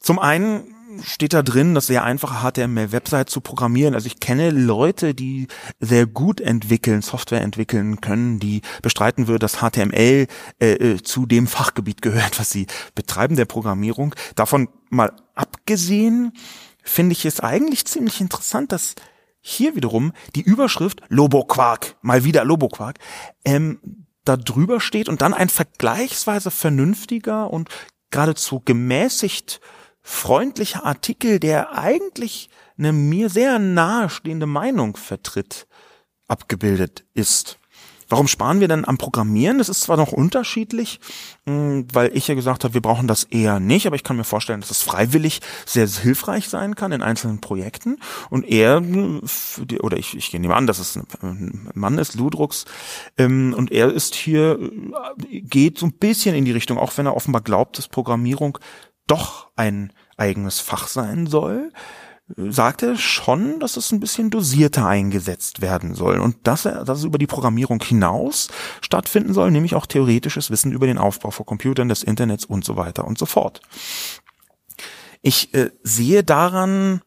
Zum 0.00 0.18
einen 0.18 0.74
steht 1.02 1.32
da 1.32 1.42
drin, 1.42 1.74
das 1.74 1.86
sehr 1.86 2.04
einfache 2.04 2.42
HTML-Website 2.42 3.30
zu 3.30 3.40
programmieren. 3.40 3.94
Also 3.94 4.06
ich 4.06 4.20
kenne 4.20 4.50
Leute, 4.50 5.14
die 5.14 5.48
sehr 5.80 6.06
gut 6.06 6.40
entwickeln, 6.40 7.02
Software 7.02 7.40
entwickeln 7.40 8.00
können, 8.00 8.38
die 8.38 8.62
bestreiten 8.82 9.28
würde, 9.28 9.40
dass 9.40 9.58
HTML 9.58 10.26
äh, 10.60 10.72
äh, 10.72 11.02
zu 11.02 11.26
dem 11.26 11.46
Fachgebiet 11.46 12.02
gehört, 12.02 12.38
was 12.38 12.50
sie 12.50 12.66
betreiben, 12.94 13.36
der 13.36 13.44
Programmierung. 13.44 14.14
Davon 14.34 14.68
mal 14.90 15.12
abgesehen, 15.34 16.32
finde 16.82 17.12
ich 17.12 17.24
es 17.24 17.40
eigentlich 17.40 17.84
ziemlich 17.86 18.20
interessant, 18.20 18.72
dass 18.72 18.94
hier 19.40 19.76
wiederum 19.76 20.12
die 20.34 20.42
Überschrift 20.42 21.00
Lobo 21.08 21.44
Quark, 21.44 21.96
mal 22.02 22.24
wieder 22.24 22.44
Lobo 22.44 22.68
Quark, 22.68 22.98
ähm, 23.44 24.06
da 24.24 24.36
drüber 24.36 24.80
steht 24.80 25.08
und 25.08 25.22
dann 25.22 25.32
ein 25.32 25.48
vergleichsweise 25.48 26.50
vernünftiger 26.50 27.50
und 27.50 27.68
geradezu 28.10 28.60
gemäßigt 28.64 29.60
freundlicher 30.08 30.86
Artikel, 30.86 31.38
der 31.38 31.76
eigentlich 31.76 32.48
eine 32.78 32.92
mir 32.92 33.28
sehr 33.28 33.58
nahestehende 33.58 34.46
Meinung 34.46 34.96
vertritt, 34.96 35.66
abgebildet 36.28 37.04
ist. 37.12 37.58
Warum 38.10 38.26
sparen 38.26 38.60
wir 38.60 38.68
denn 38.68 38.88
am 38.88 38.96
Programmieren? 38.96 39.58
Das 39.58 39.68
ist 39.68 39.82
zwar 39.82 39.98
noch 39.98 40.12
unterschiedlich, 40.12 40.98
hm, 41.44 41.86
weil 41.92 42.16
ich 42.16 42.26
ja 42.26 42.34
gesagt 42.34 42.64
habe, 42.64 42.72
wir 42.72 42.80
brauchen 42.80 43.06
das 43.06 43.24
eher 43.24 43.60
nicht, 43.60 43.86
aber 43.86 43.96
ich 43.96 44.02
kann 44.02 44.16
mir 44.16 44.24
vorstellen, 44.24 44.62
dass 44.62 44.70
es 44.70 44.80
freiwillig 44.80 45.40
sehr 45.66 45.86
hilfreich 45.86 46.48
sein 46.48 46.74
kann 46.74 46.92
in 46.92 47.02
einzelnen 47.02 47.42
Projekten. 47.42 47.98
Und 48.30 48.46
er, 48.48 48.82
oder 49.82 49.98
ich, 49.98 50.16
ich 50.16 50.32
nehme 50.32 50.56
an, 50.56 50.66
dass 50.66 50.78
es 50.78 50.96
ein 50.96 51.68
Mann 51.74 51.98
ist, 51.98 52.14
Ludrucks, 52.14 52.64
ähm, 53.18 53.52
und 53.54 53.70
er 53.72 53.92
ist 53.92 54.14
hier, 54.14 54.58
äh, 55.30 55.40
geht 55.40 55.76
so 55.76 55.84
ein 55.84 55.92
bisschen 55.92 56.34
in 56.34 56.46
die 56.46 56.52
Richtung, 56.52 56.78
auch 56.78 56.96
wenn 56.96 57.04
er 57.04 57.14
offenbar 57.14 57.42
glaubt, 57.42 57.76
dass 57.76 57.88
Programmierung 57.88 58.58
doch 59.08 59.50
ein 59.56 59.92
eigenes 60.16 60.60
Fach 60.60 60.86
sein 60.86 61.26
soll, 61.26 61.72
sagt 62.36 62.82
er 62.82 62.96
schon, 62.96 63.58
dass 63.58 63.76
es 63.76 63.90
ein 63.90 64.00
bisschen 64.00 64.30
dosierter 64.30 64.86
eingesetzt 64.86 65.60
werden 65.60 65.94
soll 65.94 66.20
und 66.20 66.36
dass 66.46 66.66
er, 66.66 66.84
dass 66.84 66.98
es 66.98 67.04
über 67.04 67.18
die 67.18 67.26
Programmierung 67.26 67.82
hinaus 67.82 68.48
stattfinden 68.82 69.32
soll, 69.32 69.50
nämlich 69.50 69.74
auch 69.74 69.86
theoretisches 69.86 70.50
Wissen 70.50 70.72
über 70.72 70.86
den 70.86 70.98
Aufbau 70.98 71.30
von 71.30 71.46
Computern, 71.46 71.88
des 71.88 72.02
Internets 72.02 72.44
und 72.44 72.64
so 72.64 72.76
weiter 72.76 73.06
und 73.06 73.18
so 73.18 73.26
fort. 73.26 73.62
Ich 75.22 75.54
äh, 75.54 75.70
sehe 75.82 76.22
daran, 76.22 77.00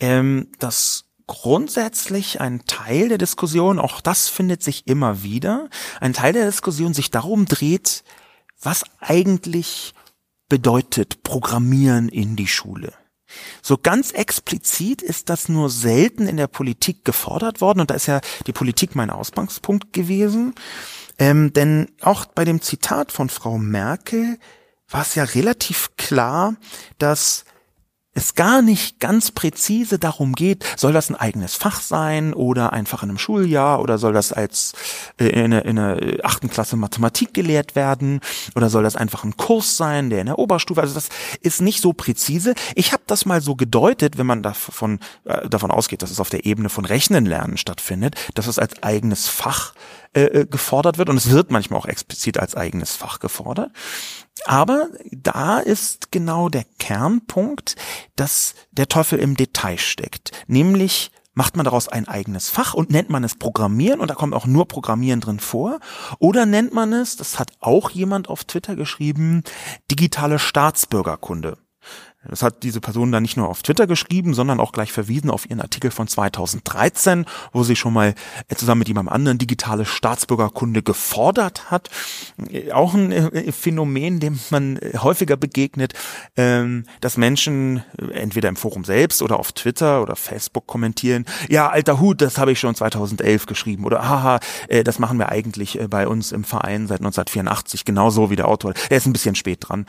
ähm, 0.00 0.48
dass 0.58 1.04
grundsätzlich 1.26 2.40
ein 2.40 2.64
Teil 2.66 3.08
der 3.08 3.18
Diskussion, 3.18 3.78
auch 3.78 4.00
das 4.00 4.28
findet 4.28 4.62
sich 4.62 4.86
immer 4.86 5.22
wieder, 5.22 5.68
ein 6.00 6.12
Teil 6.12 6.32
der 6.32 6.46
Diskussion 6.46 6.94
sich 6.94 7.10
darum 7.10 7.46
dreht, 7.46 8.04
was 8.60 8.84
eigentlich 9.00 9.94
bedeutet 10.48 11.22
Programmieren 11.22 12.08
in 12.08 12.36
die 12.36 12.46
Schule? 12.46 12.92
So 13.62 13.76
ganz 13.76 14.12
explizit 14.12 15.02
ist 15.02 15.28
das 15.28 15.48
nur 15.48 15.68
selten 15.68 16.26
in 16.26 16.38
der 16.38 16.46
Politik 16.46 17.04
gefordert 17.04 17.60
worden 17.60 17.80
und 17.80 17.90
da 17.90 17.94
ist 17.94 18.06
ja 18.06 18.20
die 18.46 18.52
Politik 18.52 18.96
mein 18.96 19.10
Ausgangspunkt 19.10 19.92
gewesen. 19.92 20.54
Ähm, 21.18 21.52
denn 21.52 21.90
auch 22.00 22.26
bei 22.26 22.44
dem 22.44 22.62
Zitat 22.62 23.12
von 23.12 23.28
Frau 23.28 23.58
Merkel 23.58 24.38
war 24.88 25.02
es 25.02 25.14
ja 25.14 25.24
relativ 25.24 25.90
klar, 25.96 26.56
dass 26.98 27.44
es 28.18 28.34
gar 28.34 28.62
nicht 28.62 28.98
ganz 29.00 29.30
präzise 29.30 29.98
darum 29.98 30.34
geht, 30.34 30.64
soll 30.76 30.92
das 30.92 31.08
ein 31.08 31.14
eigenes 31.14 31.54
Fach 31.54 31.80
sein 31.80 32.34
oder 32.34 32.72
einfach 32.72 33.02
in 33.02 33.10
einem 33.10 33.18
Schuljahr 33.18 33.80
oder 33.80 33.96
soll 33.96 34.12
das 34.12 34.32
als 34.32 34.72
äh, 35.18 35.26
in, 35.26 35.52
in 35.52 35.76
der 35.76 36.18
achten 36.24 36.50
Klasse 36.50 36.76
Mathematik 36.76 37.32
gelehrt 37.32 37.76
werden 37.76 38.20
oder 38.56 38.70
soll 38.70 38.82
das 38.82 38.96
einfach 38.96 39.24
ein 39.24 39.36
Kurs 39.36 39.76
sein, 39.76 40.10
der 40.10 40.20
in 40.20 40.26
der 40.26 40.38
Oberstufe, 40.38 40.80
also 40.80 40.94
das 40.94 41.08
ist 41.40 41.62
nicht 41.62 41.80
so 41.80 41.92
präzise. 41.92 42.54
Ich 42.74 42.92
habe 42.92 43.04
das 43.06 43.24
mal 43.24 43.40
so 43.40 43.54
gedeutet, 43.54 44.18
wenn 44.18 44.26
man 44.26 44.42
davon, 44.42 44.98
äh, 45.24 45.48
davon 45.48 45.70
ausgeht, 45.70 46.02
dass 46.02 46.10
es 46.10 46.20
auf 46.20 46.28
der 46.28 46.44
Ebene 46.44 46.68
von 46.68 46.84
Rechnen 46.84 47.24
lernen 47.24 47.56
stattfindet, 47.56 48.16
dass 48.34 48.48
es 48.48 48.58
als 48.58 48.82
eigenes 48.82 49.28
Fach 49.28 49.74
äh, 50.14 50.22
äh 50.22 50.46
gefordert 50.46 50.98
wird 50.98 51.08
und 51.08 51.16
es 51.16 51.30
wird 51.30 51.50
manchmal 51.50 51.80
auch 51.80 51.86
explizit 51.86 52.38
als 52.38 52.56
eigenes 52.56 52.96
Fach 52.96 53.18
gefordert. 53.18 53.70
Aber 54.44 54.88
da 55.10 55.58
ist 55.58 56.12
genau 56.12 56.48
der 56.48 56.64
Kernpunkt, 56.78 57.76
dass 58.16 58.54
der 58.70 58.88
Teufel 58.88 59.18
im 59.18 59.36
Detail 59.36 59.78
steckt. 59.78 60.32
Nämlich 60.46 61.10
macht 61.38 61.56
man 61.56 61.64
daraus 61.64 61.88
ein 61.88 62.08
eigenes 62.08 62.50
Fach 62.50 62.74
und 62.74 62.90
nennt 62.90 63.10
man 63.10 63.22
es 63.22 63.36
Programmieren 63.36 64.00
und 64.00 64.10
da 64.10 64.14
kommt 64.14 64.34
auch 64.34 64.46
nur 64.46 64.66
Programmieren 64.66 65.20
drin 65.20 65.38
vor. 65.38 65.78
Oder 66.18 66.46
nennt 66.46 66.74
man 66.74 66.92
es, 66.92 67.16
das 67.16 67.38
hat 67.38 67.52
auch 67.60 67.90
jemand 67.90 68.28
auf 68.28 68.44
Twitter 68.44 68.74
geschrieben, 68.74 69.44
digitale 69.90 70.40
Staatsbürgerkunde. 70.40 71.58
Das 72.28 72.42
hat 72.42 72.62
diese 72.62 72.80
Person 72.80 73.10
dann 73.12 73.22
nicht 73.22 73.36
nur 73.36 73.48
auf 73.48 73.62
Twitter 73.62 73.86
geschrieben, 73.86 74.34
sondern 74.34 74.60
auch 74.60 74.72
gleich 74.72 74.92
verwiesen 74.92 75.30
auf 75.30 75.48
ihren 75.48 75.60
Artikel 75.60 75.90
von 75.90 76.06
2013, 76.06 77.26
wo 77.52 77.62
sie 77.62 77.76
schon 77.76 77.92
mal 77.92 78.14
äh, 78.48 78.54
zusammen 78.54 78.80
mit 78.80 78.88
jemandem 78.88 79.12
anderen 79.12 79.38
digitale 79.38 79.84
Staatsbürgerkunde 79.84 80.82
gefordert 80.82 81.70
hat. 81.70 81.88
Äh, 82.50 82.72
auch 82.72 82.94
ein 82.94 83.12
äh, 83.12 83.52
Phänomen, 83.52 84.20
dem 84.20 84.38
man 84.50 84.78
häufiger 84.98 85.36
begegnet, 85.36 85.94
ähm, 86.36 86.84
dass 87.00 87.16
Menschen 87.16 87.82
entweder 88.12 88.48
im 88.48 88.56
Forum 88.56 88.84
selbst 88.84 89.22
oder 89.22 89.38
auf 89.38 89.52
Twitter 89.52 90.02
oder 90.02 90.16
Facebook 90.16 90.66
kommentieren, 90.66 91.24
ja, 91.48 91.68
alter 91.68 92.00
Hut, 92.00 92.20
das 92.20 92.38
habe 92.38 92.52
ich 92.52 92.60
schon 92.60 92.74
2011 92.74 93.46
geschrieben 93.46 93.84
oder 93.84 94.08
haha, 94.08 94.40
das 94.84 94.98
machen 94.98 95.18
wir 95.18 95.30
eigentlich 95.30 95.78
bei 95.88 96.06
uns 96.06 96.32
im 96.32 96.44
Verein 96.44 96.86
seit 96.86 97.00
1984 97.00 97.84
genauso 97.84 98.30
wie 98.30 98.36
der 98.36 98.48
Autor. 98.48 98.74
Er 98.90 98.96
ist 98.96 99.06
ein 99.06 99.12
bisschen 99.12 99.34
spät 99.34 99.68
dran. 99.68 99.86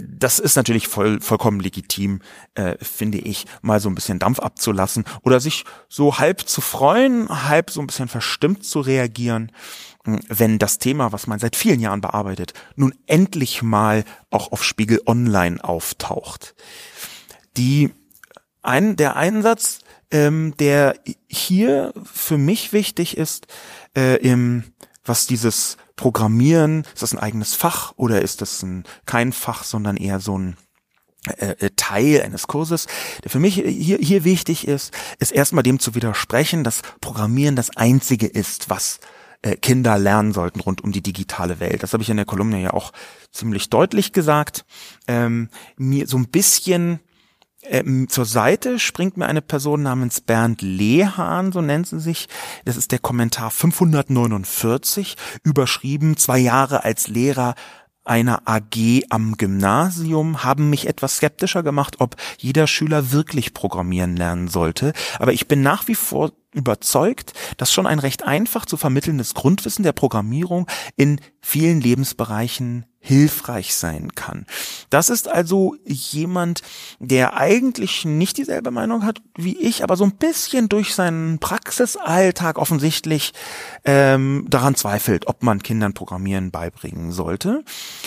Das 0.00 0.38
ist 0.38 0.56
natürlich 0.56 0.88
voll, 0.88 1.20
vollkommen 1.20 1.60
legitim, 1.60 2.20
äh, 2.54 2.76
finde 2.82 3.18
ich, 3.18 3.44
mal 3.60 3.78
so 3.78 3.90
ein 3.90 3.94
bisschen 3.94 4.18
Dampf 4.18 4.38
abzulassen 4.38 5.04
oder 5.22 5.38
sich 5.38 5.64
so 5.88 6.18
halb 6.18 6.48
zu 6.48 6.62
freuen, 6.62 7.28
halb 7.28 7.70
so 7.70 7.80
ein 7.80 7.86
bisschen 7.86 8.08
verstimmt 8.08 8.64
zu 8.64 8.80
reagieren, 8.80 9.52
hm, 10.04 10.20
wenn 10.28 10.58
das 10.58 10.78
Thema, 10.78 11.12
was 11.12 11.26
man 11.26 11.38
seit 11.38 11.56
vielen 11.56 11.80
Jahren 11.80 12.00
bearbeitet, 12.00 12.54
nun 12.74 12.94
endlich 13.06 13.62
mal 13.62 14.04
auch 14.30 14.50
auf 14.50 14.64
Spiegel 14.64 15.02
Online 15.04 15.62
auftaucht. 15.62 16.54
Die 17.58 17.90
ein, 18.62 18.96
der 18.96 19.16
Einsatz, 19.16 19.80
ähm, 20.10 20.54
der 20.58 20.94
hier 21.28 21.92
für 22.04 22.38
mich 22.38 22.72
wichtig 22.72 23.18
ist, 23.18 23.46
äh, 23.94 24.16
im, 24.16 24.64
was 25.04 25.26
dieses 25.26 25.76
Programmieren, 25.96 26.84
ist 26.92 27.02
das 27.02 27.12
ein 27.12 27.18
eigenes 27.18 27.54
Fach 27.54 27.92
oder 27.96 28.22
ist 28.22 28.40
das 28.40 28.62
ein, 28.62 28.84
kein 29.06 29.32
Fach, 29.32 29.64
sondern 29.64 29.96
eher 29.96 30.20
so 30.20 30.38
ein 30.38 30.56
äh, 31.38 31.54
äh, 31.66 31.70
Teil 31.76 32.22
eines 32.22 32.48
Kurses, 32.48 32.88
der 33.22 33.30
für 33.30 33.38
mich 33.38 33.54
hier, 33.54 33.98
hier 33.98 34.24
wichtig 34.24 34.66
ist, 34.66 34.92
ist 35.20 35.30
erstmal 35.30 35.62
dem 35.62 35.78
zu 35.78 35.94
widersprechen, 35.94 36.64
dass 36.64 36.82
Programmieren 37.00 37.54
das 37.54 37.76
einzige 37.76 38.26
ist, 38.26 38.70
was 38.70 38.98
äh, 39.42 39.56
Kinder 39.56 39.98
lernen 39.98 40.32
sollten 40.32 40.58
rund 40.58 40.82
um 40.82 40.90
die 40.90 41.02
digitale 41.02 41.60
Welt. 41.60 41.82
Das 41.84 41.92
habe 41.92 42.02
ich 42.02 42.10
in 42.10 42.16
der 42.16 42.26
Kolumne 42.26 42.60
ja 42.60 42.72
auch 42.72 42.92
ziemlich 43.30 43.70
deutlich 43.70 44.12
gesagt. 44.12 44.64
Ähm, 45.06 45.48
mir 45.76 46.08
so 46.08 46.16
ein 46.16 46.28
bisschen 46.28 46.98
ähm, 47.62 48.08
zur 48.08 48.24
Seite 48.24 48.78
springt 48.78 49.16
mir 49.16 49.26
eine 49.26 49.42
Person 49.42 49.82
namens 49.82 50.20
Bernd 50.20 50.62
Lehahn, 50.62 51.52
so 51.52 51.60
nennt 51.60 51.86
sie 51.86 52.00
sich. 52.00 52.28
Das 52.64 52.76
ist 52.76 52.92
der 52.92 52.98
Kommentar 52.98 53.50
549, 53.50 55.16
überschrieben, 55.44 56.16
zwei 56.16 56.38
Jahre 56.38 56.84
als 56.84 57.08
Lehrer 57.08 57.54
einer 58.04 58.42
AG 58.46 59.04
am 59.10 59.36
Gymnasium 59.36 60.42
haben 60.42 60.70
mich 60.70 60.88
etwas 60.88 61.18
skeptischer 61.18 61.62
gemacht, 61.62 61.96
ob 62.00 62.16
jeder 62.36 62.66
Schüler 62.66 63.12
wirklich 63.12 63.54
programmieren 63.54 64.16
lernen 64.16 64.48
sollte. 64.48 64.92
Aber 65.20 65.32
ich 65.32 65.46
bin 65.46 65.62
nach 65.62 65.86
wie 65.86 65.94
vor 65.94 66.32
überzeugt, 66.52 67.32
dass 67.56 67.72
schon 67.72 67.86
ein 67.86 67.98
recht 67.98 68.24
einfach 68.24 68.66
zu 68.66 68.76
vermittelndes 68.76 69.34
Grundwissen 69.34 69.82
der 69.82 69.92
Programmierung 69.92 70.66
in 70.96 71.20
vielen 71.40 71.80
Lebensbereichen 71.80 72.86
hilfreich 73.04 73.74
sein 73.74 74.14
kann. 74.14 74.46
Das 74.88 75.10
ist 75.10 75.26
also 75.26 75.74
jemand, 75.84 76.62
der 77.00 77.36
eigentlich 77.36 78.04
nicht 78.04 78.38
dieselbe 78.38 78.70
Meinung 78.70 79.04
hat 79.04 79.20
wie 79.36 79.58
ich, 79.58 79.82
aber 79.82 79.96
so 79.96 80.04
ein 80.04 80.14
bisschen 80.14 80.68
durch 80.68 80.94
seinen 80.94 81.40
Praxisalltag 81.40 82.58
offensichtlich 82.58 83.32
ähm, 83.84 84.46
daran 84.48 84.76
zweifelt, 84.76 85.26
ob 85.26 85.42
man 85.42 85.64
Kindern 85.64 85.94
Programmieren 85.94 86.52
beibringen 86.52 87.10
sollte. 87.10 87.64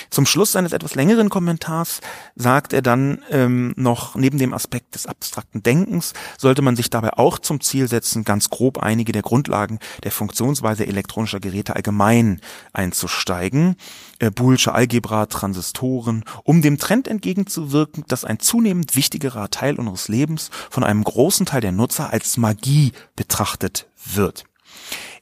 Zum 0.10 0.26
Schluss 0.26 0.54
seines 0.54 0.72
etwas 0.72 0.96
längeren 0.96 1.30
Kommentars 1.30 2.00
sagt 2.36 2.72
er 2.72 2.82
dann 2.82 3.22
ähm, 3.32 3.74
noch, 3.76 4.16
neben 4.16 4.38
dem 4.38 4.54
Aspekt 4.54 4.96
des 4.96 5.08
abstrakten 5.08 5.62
Denkens 5.62 6.14
sollte 6.38 6.62
man 6.62 6.78
sich 6.78 6.90
dabei 6.90 7.12
auch 7.18 7.38
zum 7.40 7.60
Ziel 7.60 7.90
setzen, 7.90 8.24
ganz 8.36 8.50
grob 8.50 8.80
einige 8.80 9.14
der 9.14 9.22
Grundlagen 9.22 9.80
der 10.04 10.12
Funktionsweise 10.12 10.86
elektronischer 10.86 11.40
Geräte 11.40 11.74
allgemein 11.74 12.42
einzusteigen. 12.74 13.78
Äh, 14.20 14.30
Boolsche 14.30 14.74
Algebra, 14.74 15.28
Transistoren, 15.28 16.26
um 16.44 16.62
dem 16.62 16.78
Trend 16.78 17.08
entgegenzuwirken, 17.08 18.04
dass 18.10 18.26
ein 18.26 18.40
zunehmend 18.40 18.98
wichtigerer 18.98 19.50
Teil 19.52 19.80
unseres 19.80 20.10
Lebens 20.10 20.50
von 20.70 20.84
einem 20.84 21.06
großen 21.06 21.46
Teil 21.46 21.62
der 21.62 21.72
Nutzer 21.72 22.12
als 22.12 22.36
Magie 22.36 22.92
betrachtet 23.16 23.88
wird. 24.04 24.44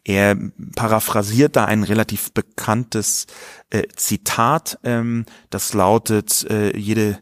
Er 0.03 0.35
paraphrasiert 0.75 1.55
da 1.55 1.65
ein 1.65 1.83
relativ 1.83 2.31
bekanntes 2.33 3.27
äh, 3.69 3.83
Zitat, 3.95 4.79
ähm, 4.83 5.25
das 5.51 5.73
lautet, 5.73 6.49
äh, 6.49 6.75
jede 6.75 7.19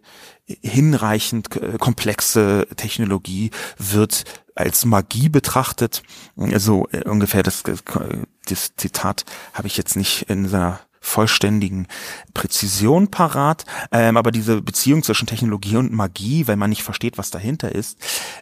hinreichend 0.62 1.56
äh, 1.56 1.78
komplexe 1.78 2.68
Technologie 2.76 3.52
wird 3.78 4.24
als 4.56 4.86
Magie 4.86 5.30
betrachtet. 5.30 6.04
So 6.36 6.88
äh, 6.92 7.08
ungefähr 7.08 7.44
das, 7.44 7.64
das 7.64 8.76
Zitat 8.76 9.26
habe 9.54 9.68
ich 9.68 9.78
jetzt 9.78 9.96
nicht 9.96 10.24
in 10.30 10.48
seiner 10.48 10.80
vollständigen 11.00 11.88
Präzision 12.34 13.10
parat. 13.10 13.66
Ähm, 13.92 14.18
aber 14.18 14.32
diese 14.32 14.62
Beziehung 14.62 15.04
zwischen 15.04 15.28
Technologie 15.28 15.78
und 15.78 15.92
Magie, 15.92 16.48
weil 16.48 16.58
man 16.58 16.70
nicht 16.70 16.84
versteht, 16.84 17.18
was 17.18 17.32
dahinter 17.32 17.74
ist, 17.74 17.98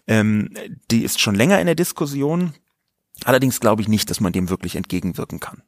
ähm, 0.07 0.53
die 0.91 1.03
ist 1.03 1.21
schon 1.21 1.35
länger 1.35 1.59
in 1.59 1.67
der 1.67 1.75
Diskussion. 1.75 2.53
Allerdings 3.23 3.59
glaube 3.59 3.81
ich 3.81 3.87
nicht, 3.87 4.09
dass 4.09 4.19
man 4.19 4.33
dem 4.33 4.49
wirklich 4.49 4.75
entgegenwirken 4.75 5.39
kann 5.39 5.63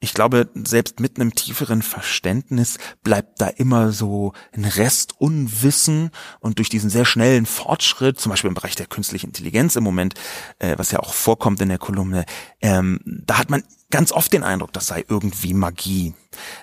ich 0.00 0.14
glaube, 0.14 0.48
selbst 0.54 1.00
mit 1.00 1.18
einem 1.18 1.34
tieferen 1.34 1.82
Verständnis 1.82 2.78
bleibt 3.02 3.40
da 3.40 3.48
immer 3.48 3.92
so 3.92 4.32
ein 4.52 4.64
Rest 4.64 5.14
Unwissen 5.18 6.10
und 6.40 6.58
durch 6.58 6.68
diesen 6.68 6.90
sehr 6.90 7.04
schnellen 7.04 7.46
Fortschritt, 7.46 8.20
zum 8.20 8.30
Beispiel 8.30 8.48
im 8.48 8.54
Bereich 8.54 8.76
der 8.76 8.86
künstlichen 8.86 9.26
Intelligenz 9.26 9.76
im 9.76 9.84
Moment, 9.84 10.14
äh, 10.58 10.76
was 10.76 10.90
ja 10.90 11.00
auch 11.00 11.14
vorkommt 11.14 11.60
in 11.60 11.68
der 11.68 11.78
Kolumne, 11.78 12.24
ähm, 12.60 13.00
da 13.04 13.38
hat 13.38 13.50
man 13.50 13.62
ganz 13.90 14.12
oft 14.12 14.32
den 14.32 14.42
Eindruck, 14.42 14.72
das 14.72 14.86
sei 14.86 15.04
irgendwie 15.08 15.54
Magie, 15.54 16.14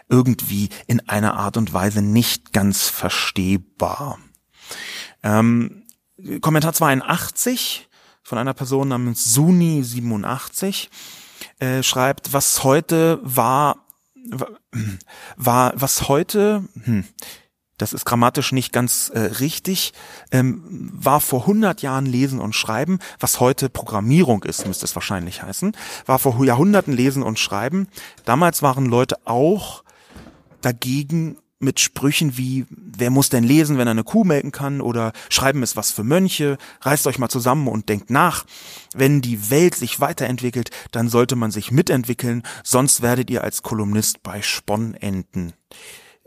irgendwie 0.10 0.70
in 0.88 1.08
einer 1.08 1.36
Art 1.36 1.58
und 1.58 1.74
Weise 1.74 2.02
nicht 2.02 2.54
ganz 2.54 2.88
verstehbar. 2.88 4.20
Ähm, 5.24 5.84
Kommentar 6.41 6.74
82 6.74 7.88
von 8.22 8.38
einer 8.38 8.54
Person 8.54 8.89
namens 8.89 9.36
Suni87 9.36 10.89
äh, 11.62 11.84
schreibt, 11.84 12.34
was 12.34 12.63
heute 12.63 13.19
war, 13.21 13.78
war, 15.38 15.74
was 15.76 16.08
heute, 16.10 16.65
hm, 16.84 17.06
das 17.78 17.93
ist 17.93 18.06
grammatisch 18.06 18.52
nicht 18.52 18.74
ganz 18.74 19.10
äh, 19.13 19.19
richtig, 19.19 19.93
ähm, 20.32 20.89
war 20.93 21.21
vor 21.21 21.41
100 21.41 21.82
Jahren 21.82 22.06
Lesen 22.06 22.39
und 22.39 22.56
Schreiben, 22.56 23.00
was 23.19 23.39
heute 23.39 23.69
Programmierung 23.69 24.43
ist, 24.43 24.65
müsste 24.65 24.86
es 24.86 24.95
wahrscheinlich 24.95 25.43
heißen, 25.43 25.76
war 26.08 26.19
vor 26.19 26.43
Jahrhunderten 26.43 26.93
Lesen 26.93 27.24
und 27.24 27.38
Schreiben. 27.38 27.88
Damals 28.26 28.62
waren 28.63 28.86
Leute 28.86 29.17
auch 29.26 29.84
dagegen 30.62 31.38
mit 31.62 31.80
Sprüchen 31.80 32.38
wie, 32.38 32.65
wer 32.69 33.10
muss 33.10 33.30
denn 33.30 33.43
lesen, 33.43 33.78
wenn 33.78 33.88
er 33.88 33.91
eine 33.91 34.04
Kuh 34.04 34.24
melken 34.24 34.52
kann? 34.52 34.82
Oder 34.82 35.13
Schreiben 35.30 35.63
ist 35.63 35.76
was 35.76 35.91
für 35.91 36.04
Mönche, 36.04 36.58
reißt 36.82 37.08
euch 37.08 37.19
mal 37.19 37.30
zusammen 37.30 37.67
und 37.67 37.89
denkt 37.89 38.10
nach. 38.10 38.45
Wenn 38.93 39.21
die 39.21 39.50
Welt 39.50 39.76
sich 39.76 40.00
weiterentwickelt, 40.00 40.71
dann 40.91 41.10
sollte 41.10 41.36
man 41.36 41.52
sich 41.52 41.71
mitentwickeln, 41.71 42.43
sonst 42.63 43.02
werdet 43.02 43.30
ihr 43.30 43.43
als 43.43 43.63
Kolumnist 43.63 44.24
bei 44.24 44.41
Sponn 44.41 44.93
enden. 44.95 45.54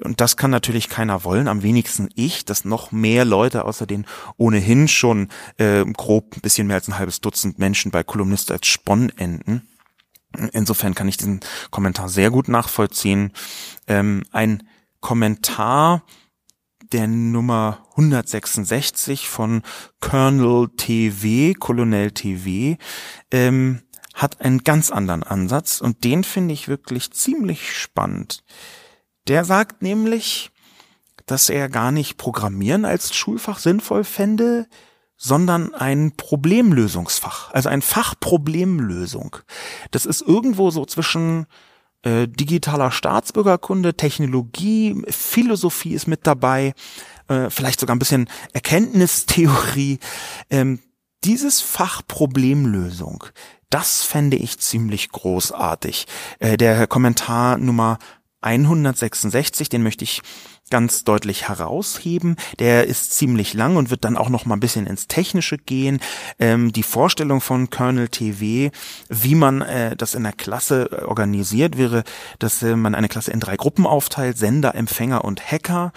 und 0.02 0.20
das 0.20 0.36
kann 0.36 0.50
natürlich 0.50 0.88
keiner 0.88 1.24
wollen, 1.24 1.46
am 1.48 1.62
wenigsten 1.62 2.08
ich, 2.14 2.44
dass 2.44 2.64
noch 2.64 2.90
mehr 2.90 3.24
Leute 3.24 3.64
außer 3.64 3.86
den 3.86 4.06
ohnehin 4.36 4.88
schon 4.88 5.28
äh, 5.58 5.84
grob 5.84 6.36
ein 6.36 6.40
bisschen 6.40 6.66
mehr 6.66 6.76
als 6.76 6.88
ein 6.88 6.98
halbes 6.98 7.20
Dutzend 7.20 7.58
Menschen 7.58 7.90
bei 7.90 8.02
Kolumnist 8.02 8.50
als 8.50 8.66
Spon 8.66 9.10
enden. 9.16 9.62
Insofern 10.52 10.94
kann 10.94 11.08
ich 11.08 11.16
diesen 11.16 11.40
Kommentar 11.70 12.08
sehr 12.08 12.30
gut 12.30 12.48
nachvollziehen. 12.48 13.32
Ähm, 13.86 14.24
ein 14.32 14.64
Kommentar 15.04 16.02
der 16.92 17.06
Nummer 17.06 17.86
166 17.90 19.28
von 19.28 19.60
Colonel 20.00 20.70
TV, 20.78 21.52
Colonel 21.58 22.10
TV, 22.10 22.80
ähm, 23.30 23.82
hat 24.14 24.40
einen 24.40 24.64
ganz 24.64 24.90
anderen 24.90 25.22
Ansatz 25.22 25.82
und 25.82 26.04
den 26.04 26.24
finde 26.24 26.54
ich 26.54 26.68
wirklich 26.68 27.12
ziemlich 27.12 27.78
spannend. 27.78 28.44
Der 29.28 29.44
sagt 29.44 29.82
nämlich, 29.82 30.50
dass 31.26 31.50
er 31.50 31.68
gar 31.68 31.92
nicht 31.92 32.16
Programmieren 32.16 32.86
als 32.86 33.14
Schulfach 33.14 33.58
sinnvoll 33.58 34.04
fände, 34.04 34.66
sondern 35.18 35.74
ein 35.74 36.16
Problemlösungsfach, 36.16 37.52
also 37.52 37.68
ein 37.68 37.82
Fach 37.82 38.14
Problemlösung. 38.18 39.36
Das 39.90 40.06
ist 40.06 40.22
irgendwo 40.22 40.70
so 40.70 40.86
zwischen 40.86 41.46
äh, 42.04 42.28
digitaler 42.28 42.90
Staatsbürgerkunde, 42.90 43.94
Technologie, 43.94 45.02
Philosophie 45.08 45.94
ist 45.94 46.06
mit 46.06 46.26
dabei, 46.26 46.74
äh, 47.28 47.50
vielleicht 47.50 47.80
sogar 47.80 47.96
ein 47.96 47.98
bisschen 47.98 48.28
Erkenntnistheorie. 48.52 49.98
Ähm, 50.50 50.80
dieses 51.24 51.60
Fach 51.60 52.02
Problemlösung, 52.06 53.24
das 53.70 54.02
fände 54.02 54.36
ich 54.36 54.58
ziemlich 54.58 55.08
großartig. 55.08 56.06
Äh, 56.38 56.56
der 56.56 56.86
Kommentar 56.86 57.58
Nummer 57.58 57.98
166, 58.42 59.70
den 59.70 59.82
möchte 59.82 60.04
ich 60.04 60.20
ganz 60.74 61.04
deutlich 61.04 61.46
herausheben. 61.46 62.34
Der 62.58 62.88
ist 62.88 63.12
ziemlich 63.12 63.54
lang 63.54 63.76
und 63.76 63.90
wird 63.90 64.04
dann 64.04 64.16
auch 64.16 64.28
noch 64.28 64.44
mal 64.44 64.56
ein 64.56 64.60
bisschen 64.60 64.88
ins 64.88 65.06
Technische 65.06 65.56
gehen. 65.56 66.00
Ähm, 66.40 66.72
die 66.72 66.82
Vorstellung 66.82 67.40
von 67.40 67.70
Kernel 67.70 68.08
TV, 68.08 68.74
wie 69.08 69.34
man 69.36 69.62
äh, 69.62 69.94
das 69.94 70.16
in 70.16 70.24
der 70.24 70.32
Klasse 70.32 70.90
äh, 70.90 71.04
organisiert, 71.04 71.78
wäre, 71.78 72.02
dass 72.40 72.60
äh, 72.64 72.74
man 72.74 72.96
eine 72.96 73.08
Klasse 73.08 73.30
in 73.30 73.38
drei 73.38 73.54
Gruppen 73.56 73.86
aufteilt, 73.86 74.36
Sender, 74.36 74.74
Empfänger 74.74 75.24
und 75.24 75.48
Hacker. 75.48 75.92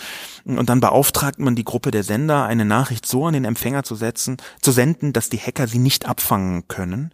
Und 0.45 0.69
dann 0.69 0.79
beauftragt 0.79 1.39
man 1.39 1.55
die 1.55 1.65
Gruppe 1.65 1.89
der 1.89 2.03
Sender, 2.03 2.45
eine 2.45 2.63
Nachricht 2.63 3.07
so 3.07 3.25
an 3.25 3.33
den 3.33 3.45
Empfänger 3.45 3.81
zu 3.81 3.95
setzen, 3.95 4.37
zu 4.61 4.71
senden, 4.71 5.11
dass 5.11 5.29
die 5.29 5.39
Hacker 5.39 5.67
sie 5.67 5.79
nicht 5.79 6.07
abfangen 6.07 6.67
können. 6.67 7.11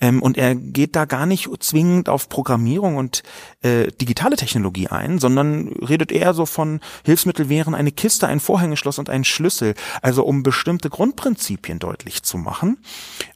Ähm, 0.00 0.20
und 0.20 0.36
er 0.36 0.56
geht 0.56 0.96
da 0.96 1.04
gar 1.04 1.26
nicht 1.26 1.48
zwingend 1.62 2.08
auf 2.08 2.28
Programmierung 2.28 2.96
und 2.96 3.22
äh, 3.62 3.86
digitale 3.92 4.34
Technologie 4.34 4.88
ein, 4.88 5.20
sondern 5.20 5.68
redet 5.68 6.10
eher 6.10 6.34
so 6.34 6.44
von 6.44 6.80
Hilfsmittel 7.04 7.48
wären 7.48 7.74
eine 7.74 7.92
Kiste, 7.92 8.26
ein 8.26 8.40
Vorhängeschloss 8.40 8.98
und 8.98 9.10
ein 9.10 9.24
Schlüssel, 9.24 9.74
also 10.02 10.24
um 10.24 10.42
bestimmte 10.42 10.90
Grundprinzipien 10.90 11.78
deutlich 11.78 12.22
zu 12.22 12.38
machen. 12.38 12.78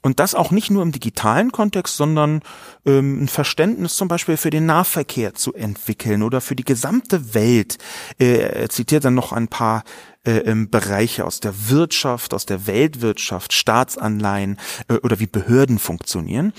Und 0.02 0.20
das 0.20 0.34
auch 0.34 0.50
nicht 0.50 0.70
nur 0.70 0.82
im 0.82 0.92
digitalen 0.92 1.52
Kontext, 1.52 1.96
sondern 1.96 2.40
ähm, 2.86 3.24
ein 3.24 3.28
Verständnis 3.28 3.96
zum 3.96 4.08
Beispiel 4.08 4.36
für 4.36 4.50
den 4.50 4.66
Nahverkehr 4.66 5.34
zu 5.34 5.54
entwickeln 5.54 6.22
oder 6.22 6.40
für 6.40 6.56
die 6.56 6.64
gesamte 6.64 7.34
Welt. 7.34 7.78
Äh, 8.18 8.38
er 8.38 8.68
zitiert 8.70 9.04
dann 9.04 9.14
noch 9.14 9.32
ein 9.32 9.48
paar 9.48 9.84
äh, 10.24 10.38
ähm, 10.38 10.70
Bereiche 10.70 11.24
aus 11.24 11.40
der 11.40 11.68
Wirtschaft, 11.68 12.34
aus 12.34 12.46
der 12.46 12.66
Weltwirtschaft, 12.66 13.52
Staatsanleihen 13.52 14.58
äh, 14.88 14.94
oder 14.94 15.20
wie 15.20 15.26
Behörden 15.26 15.78
funktionieren. 15.78 16.52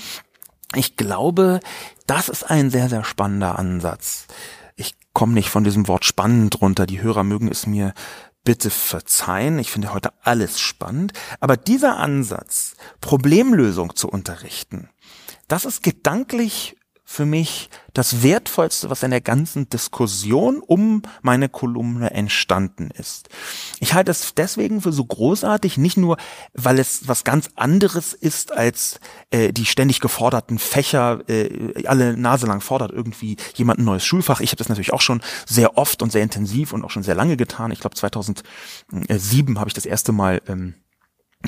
Ich 0.75 0.95
glaube, 0.95 1.59
das 2.05 2.29
ist 2.29 2.49
ein 2.49 2.69
sehr, 2.69 2.89
sehr 2.89 3.03
spannender 3.03 3.57
Ansatz 3.57 4.27
komme 5.19 5.33
nicht 5.33 5.49
von 5.49 5.65
diesem 5.65 5.89
Wort 5.89 6.05
spannend 6.05 6.61
runter. 6.61 6.85
Die 6.85 7.01
Hörer 7.01 7.25
mögen 7.25 7.49
es 7.49 7.67
mir 7.67 7.93
bitte 8.45 8.69
verzeihen. 8.69 9.59
Ich 9.59 9.69
finde 9.69 9.93
heute 9.93 10.13
alles 10.23 10.61
spannend. 10.61 11.11
Aber 11.41 11.57
dieser 11.57 11.97
Ansatz, 11.97 12.77
Problemlösung 13.01 13.97
zu 13.97 14.07
unterrichten, 14.07 14.87
das 15.49 15.65
ist 15.65 15.83
gedanklich 15.83 16.77
für 17.11 17.25
mich 17.25 17.71
das 17.95 18.21
Wertvollste, 18.21 18.91
was 18.91 19.01
in 19.01 19.09
der 19.09 19.19
ganzen 19.19 19.67
Diskussion 19.67 20.59
um 20.59 21.01
meine 21.23 21.49
Kolumne 21.49 22.11
entstanden 22.11 22.91
ist. 22.91 23.29
Ich 23.79 23.95
halte 23.95 24.11
es 24.11 24.35
deswegen 24.35 24.79
für 24.81 24.91
so 24.91 25.05
großartig, 25.05 25.79
nicht 25.79 25.97
nur, 25.97 26.17
weil 26.53 26.77
es 26.77 27.07
was 27.07 27.23
ganz 27.23 27.49
anderes 27.55 28.13
ist 28.13 28.51
als 28.51 28.99
äh, 29.31 29.51
die 29.51 29.65
ständig 29.65 30.01
geforderten 30.01 30.59
Fächer, 30.59 31.27
äh, 31.27 31.83
alle 31.87 32.15
Nase 32.15 32.45
lang 32.45 32.61
fordert 32.61 32.91
irgendwie 32.91 33.37
jemand 33.55 33.79
ein 33.79 33.85
neues 33.85 34.05
Schulfach. 34.05 34.39
Ich 34.39 34.51
habe 34.51 34.59
das 34.59 34.69
natürlich 34.69 34.93
auch 34.93 35.01
schon 35.01 35.21
sehr 35.47 35.79
oft 35.79 36.03
und 36.03 36.11
sehr 36.11 36.21
intensiv 36.21 36.73
und 36.73 36.85
auch 36.85 36.91
schon 36.91 37.03
sehr 37.03 37.15
lange 37.15 37.37
getan. 37.37 37.71
Ich 37.71 37.79
glaube 37.79 37.95
2007 37.95 38.43
habe 39.59 39.67
ich 39.67 39.73
das 39.73 39.87
erste 39.87 40.11
Mal 40.11 40.43
ähm, 40.47 40.75
äh, 40.75 40.88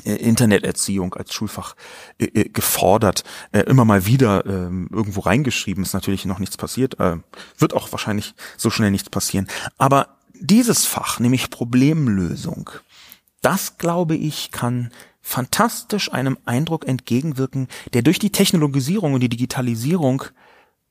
Interneterziehung 0.03 1.13
als 1.15 1.33
Schulfach 1.33 1.75
äh, 2.17 2.25
äh, 2.25 2.49
gefordert, 2.49 3.23
äh, 3.51 3.59
immer 3.61 3.83
mal 3.83 4.05
wieder 4.05 4.45
äh, 4.45 4.69
irgendwo 4.89 5.19
reingeschrieben, 5.19 5.83
ist 5.83 5.93
natürlich 5.93 6.25
noch 6.25 6.39
nichts 6.39 6.55
passiert, 6.55 6.99
äh, 6.99 7.17
wird 7.57 7.73
auch 7.73 7.91
wahrscheinlich 7.91 8.33
so 8.55 8.69
schnell 8.69 8.91
nichts 8.91 9.09
passieren. 9.09 9.47
Aber 9.77 10.17
dieses 10.33 10.85
Fach, 10.85 11.19
nämlich 11.19 11.49
Problemlösung, 11.49 12.69
das 13.41 13.77
glaube 13.77 14.15
ich 14.15 14.51
kann 14.51 14.91
fantastisch 15.21 16.11
einem 16.11 16.37
Eindruck 16.45 16.87
entgegenwirken, 16.87 17.67
der 17.93 18.01
durch 18.01 18.17
die 18.17 18.31
Technologisierung 18.31 19.13
und 19.13 19.19
die 19.19 19.29
Digitalisierung 19.29 20.23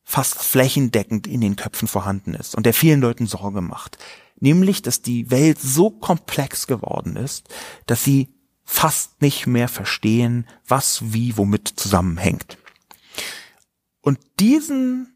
fast 0.05 0.43
flächendeckend 0.43 1.27
in 1.27 1.41
den 1.41 1.57
Köpfen 1.57 1.89
vorhanden 1.89 2.35
ist 2.35 2.55
und 2.55 2.67
der 2.67 2.75
vielen 2.75 3.01
Leuten 3.01 3.27
Sorge 3.27 3.63
macht. 3.63 3.97
Nämlich, 4.41 4.83
dass 4.83 5.03
die 5.03 5.31
Welt 5.31 5.59
so 5.61 5.91
komplex 5.91 6.67
geworden 6.67 7.17
ist, 7.17 7.49
dass 7.87 8.05
sie 8.05 8.29
fast 8.73 9.21
nicht 9.21 9.49
mehr 9.49 9.67
verstehen, 9.67 10.47
was 10.67 11.13
wie 11.13 11.37
womit 11.37 11.67
zusammenhängt. 11.67 12.57
Und 14.01 14.21
diesen 14.39 15.13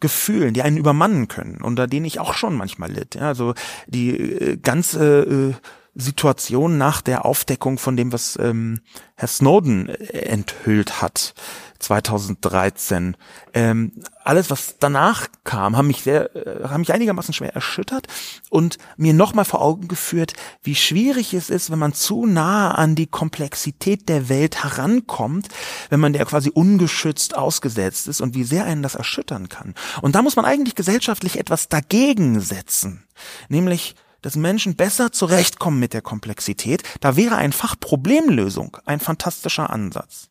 Gefühlen, 0.00 0.52
die 0.52 0.62
einen 0.62 0.76
übermannen 0.76 1.28
können, 1.28 1.62
unter 1.62 1.86
denen 1.86 2.04
ich 2.04 2.18
auch 2.18 2.34
schon 2.34 2.56
manchmal 2.56 2.90
litt, 2.90 3.14
ja, 3.14 3.28
also 3.28 3.54
die 3.86 4.10
äh, 4.10 4.56
ganze 4.56 5.54
äh, 5.54 5.54
Situation 5.96 6.76
nach 6.76 7.00
der 7.00 7.24
Aufdeckung 7.24 7.78
von 7.78 7.96
dem, 7.96 8.12
was 8.12 8.38
ähm, 8.40 8.80
Herr 9.14 9.28
Snowden 9.28 9.88
äh, 9.88 10.26
enthüllt 10.26 11.00
hat, 11.00 11.34
2013. 11.78 13.16
Ähm, 13.54 13.92
alles, 14.22 14.50
was 14.50 14.76
danach 14.78 15.28
kam, 15.44 15.76
haben 15.76 15.86
mich 15.86 16.02
sehr, 16.02 16.36
äh, 16.36 16.68
haben 16.68 16.80
mich 16.80 16.92
einigermaßen 16.92 17.32
schwer 17.32 17.54
erschüttert 17.54 18.08
und 18.50 18.76
mir 18.98 19.14
nochmal 19.14 19.46
vor 19.46 19.62
Augen 19.62 19.88
geführt, 19.88 20.34
wie 20.62 20.74
schwierig 20.74 21.32
es 21.32 21.48
ist, 21.48 21.70
wenn 21.70 21.78
man 21.78 21.94
zu 21.94 22.26
nah 22.26 22.72
an 22.72 22.94
die 22.94 23.06
Komplexität 23.06 24.08
der 24.10 24.28
Welt 24.28 24.64
herankommt, 24.64 25.48
wenn 25.88 26.00
man 26.00 26.12
der 26.12 26.26
quasi 26.26 26.50
ungeschützt 26.50 27.36
ausgesetzt 27.36 28.06
ist 28.06 28.20
und 28.20 28.34
wie 28.34 28.44
sehr 28.44 28.64
einen 28.64 28.82
das 28.82 28.96
erschüttern 28.96 29.48
kann. 29.48 29.74
Und 30.02 30.14
da 30.14 30.20
muss 30.20 30.36
man 30.36 30.44
eigentlich 30.44 30.74
gesellschaftlich 30.74 31.38
etwas 31.38 31.68
dagegen 31.68 32.40
setzen, 32.40 33.04
nämlich 33.48 33.94
dass 34.26 34.34
Menschen 34.34 34.74
besser 34.74 35.12
zurechtkommen 35.12 35.78
mit 35.78 35.92
der 35.92 36.02
Komplexität, 36.02 36.82
da 36.98 37.14
wäre 37.14 37.36
ein 37.36 37.52
Fach 37.52 37.76
Problemlösung 37.78 38.76
ein 38.84 38.98
fantastischer 38.98 39.70
Ansatz. 39.70 40.30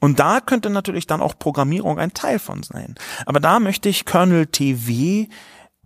Und 0.00 0.18
da 0.18 0.40
könnte 0.40 0.68
natürlich 0.68 1.06
dann 1.06 1.22
auch 1.22 1.38
Programmierung 1.38 1.98
ein 1.98 2.12
Teil 2.12 2.38
von 2.38 2.62
sein. 2.62 2.94
Aber 3.24 3.40
da 3.40 3.58
möchte 3.58 3.88
ich 3.88 4.04
Kernel 4.04 4.48
TV 4.48 5.32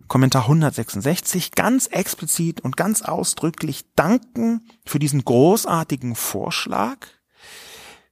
Kommentar 0.08 0.42
166 0.42 1.52
ganz 1.52 1.86
explizit 1.86 2.62
und 2.62 2.76
ganz 2.76 3.02
ausdrücklich 3.02 3.84
danken 3.94 4.66
für 4.84 4.98
diesen 4.98 5.24
großartigen 5.24 6.16
Vorschlag. 6.16 7.06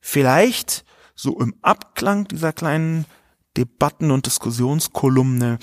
Vielleicht 0.00 0.84
so 1.16 1.40
im 1.40 1.56
Abklang 1.60 2.28
dieser 2.28 2.52
kleinen 2.52 3.04
Debatten- 3.56 4.12
und 4.12 4.26
Diskussionskolumne 4.26 5.58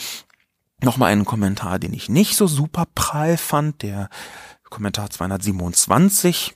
nochmal 0.86 1.12
einen 1.12 1.26
Kommentar, 1.26 1.80
den 1.80 1.94
ich 1.94 2.08
nicht 2.08 2.38
so 2.38 2.48
super 2.48 2.86
prall 2.96 3.38
fand, 3.38 3.82
der 3.82 4.10
Kommentar 4.70 5.10
227 5.10 6.56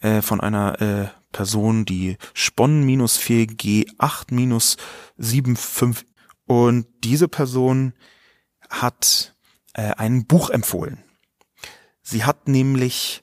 äh, 0.00 0.22
von 0.22 0.40
einer 0.40 0.80
äh, 0.80 1.08
Person, 1.30 1.84
die 1.84 2.16
Spon 2.34 2.84
4G8 2.86 4.34
75 5.18 6.06
und 6.46 6.86
diese 7.04 7.28
Person 7.28 7.92
hat 8.70 9.36
äh, 9.74 9.92
ein 9.96 10.26
Buch 10.26 10.50
empfohlen. 10.50 11.04
Sie 12.02 12.24
hat 12.24 12.48
nämlich 12.48 13.22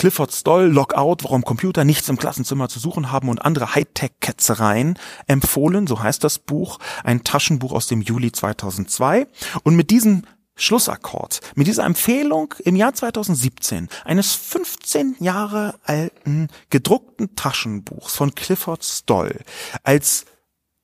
Clifford 0.00 0.32
Stoll, 0.32 0.64
Lockout, 0.64 1.24
warum 1.24 1.44
Computer 1.44 1.84
nichts 1.84 2.08
im 2.08 2.16
Klassenzimmer 2.16 2.70
zu 2.70 2.78
suchen 2.78 3.12
haben 3.12 3.28
und 3.28 3.44
andere 3.44 3.74
Hightech-Ketzereien 3.74 4.98
empfohlen, 5.26 5.86
so 5.86 6.02
heißt 6.02 6.24
das 6.24 6.38
Buch, 6.38 6.78
ein 7.04 7.22
Taschenbuch 7.22 7.72
aus 7.72 7.86
dem 7.86 8.00
Juli 8.00 8.32
2002. 8.32 9.26
Und 9.62 9.76
mit 9.76 9.90
diesem 9.90 10.22
Schlussakkord 10.56 11.40
mit 11.54 11.66
dieser 11.66 11.84
Empfehlung 11.84 12.54
im 12.64 12.76
Jahr 12.76 12.94
2017 12.94 13.90
eines 14.06 14.32
15 14.32 15.16
Jahre 15.20 15.74
alten 15.84 16.48
gedruckten 16.70 17.36
Taschenbuchs 17.36 18.16
von 18.16 18.34
Clifford 18.34 18.82
Stoll 18.82 19.40
als 19.82 20.24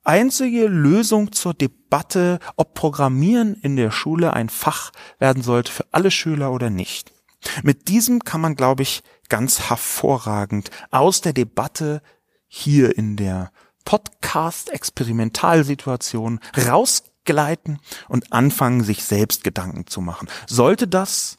einzige 0.03 0.67
Lösung 0.67 1.31
zur 1.31 1.55
Debatte, 1.55 2.37
ob 2.55 2.75
Programmieren 2.75 3.55
in 3.55 3.77
der 3.77 3.89
Schule 3.89 4.33
ein 4.33 4.49
Fach 4.49 4.91
werden 5.17 5.41
sollte 5.41 5.71
für 5.71 5.87
alle 5.91 6.11
Schüler 6.11 6.51
oder 6.51 6.69
nicht. 6.69 7.16
Mit 7.63 7.87
diesem 7.87 8.23
kann 8.23 8.41
man, 8.41 8.55
glaube 8.55 8.83
ich, 8.83 9.01
ganz 9.29 9.69
hervorragend 9.69 10.69
aus 10.91 11.21
der 11.21 11.33
Debatte 11.33 12.03
hier 12.47 12.95
in 12.97 13.15
der 13.15 13.51
Podcast-Experimentalsituation 13.85 16.39
rausgleiten 16.57 17.79
und 18.07 18.33
anfangen, 18.33 18.83
sich 18.83 19.03
selbst 19.03 19.43
Gedanken 19.43 19.85
zu 19.87 20.01
machen. 20.01 20.27
Sollte 20.47 20.87
das 20.87 21.37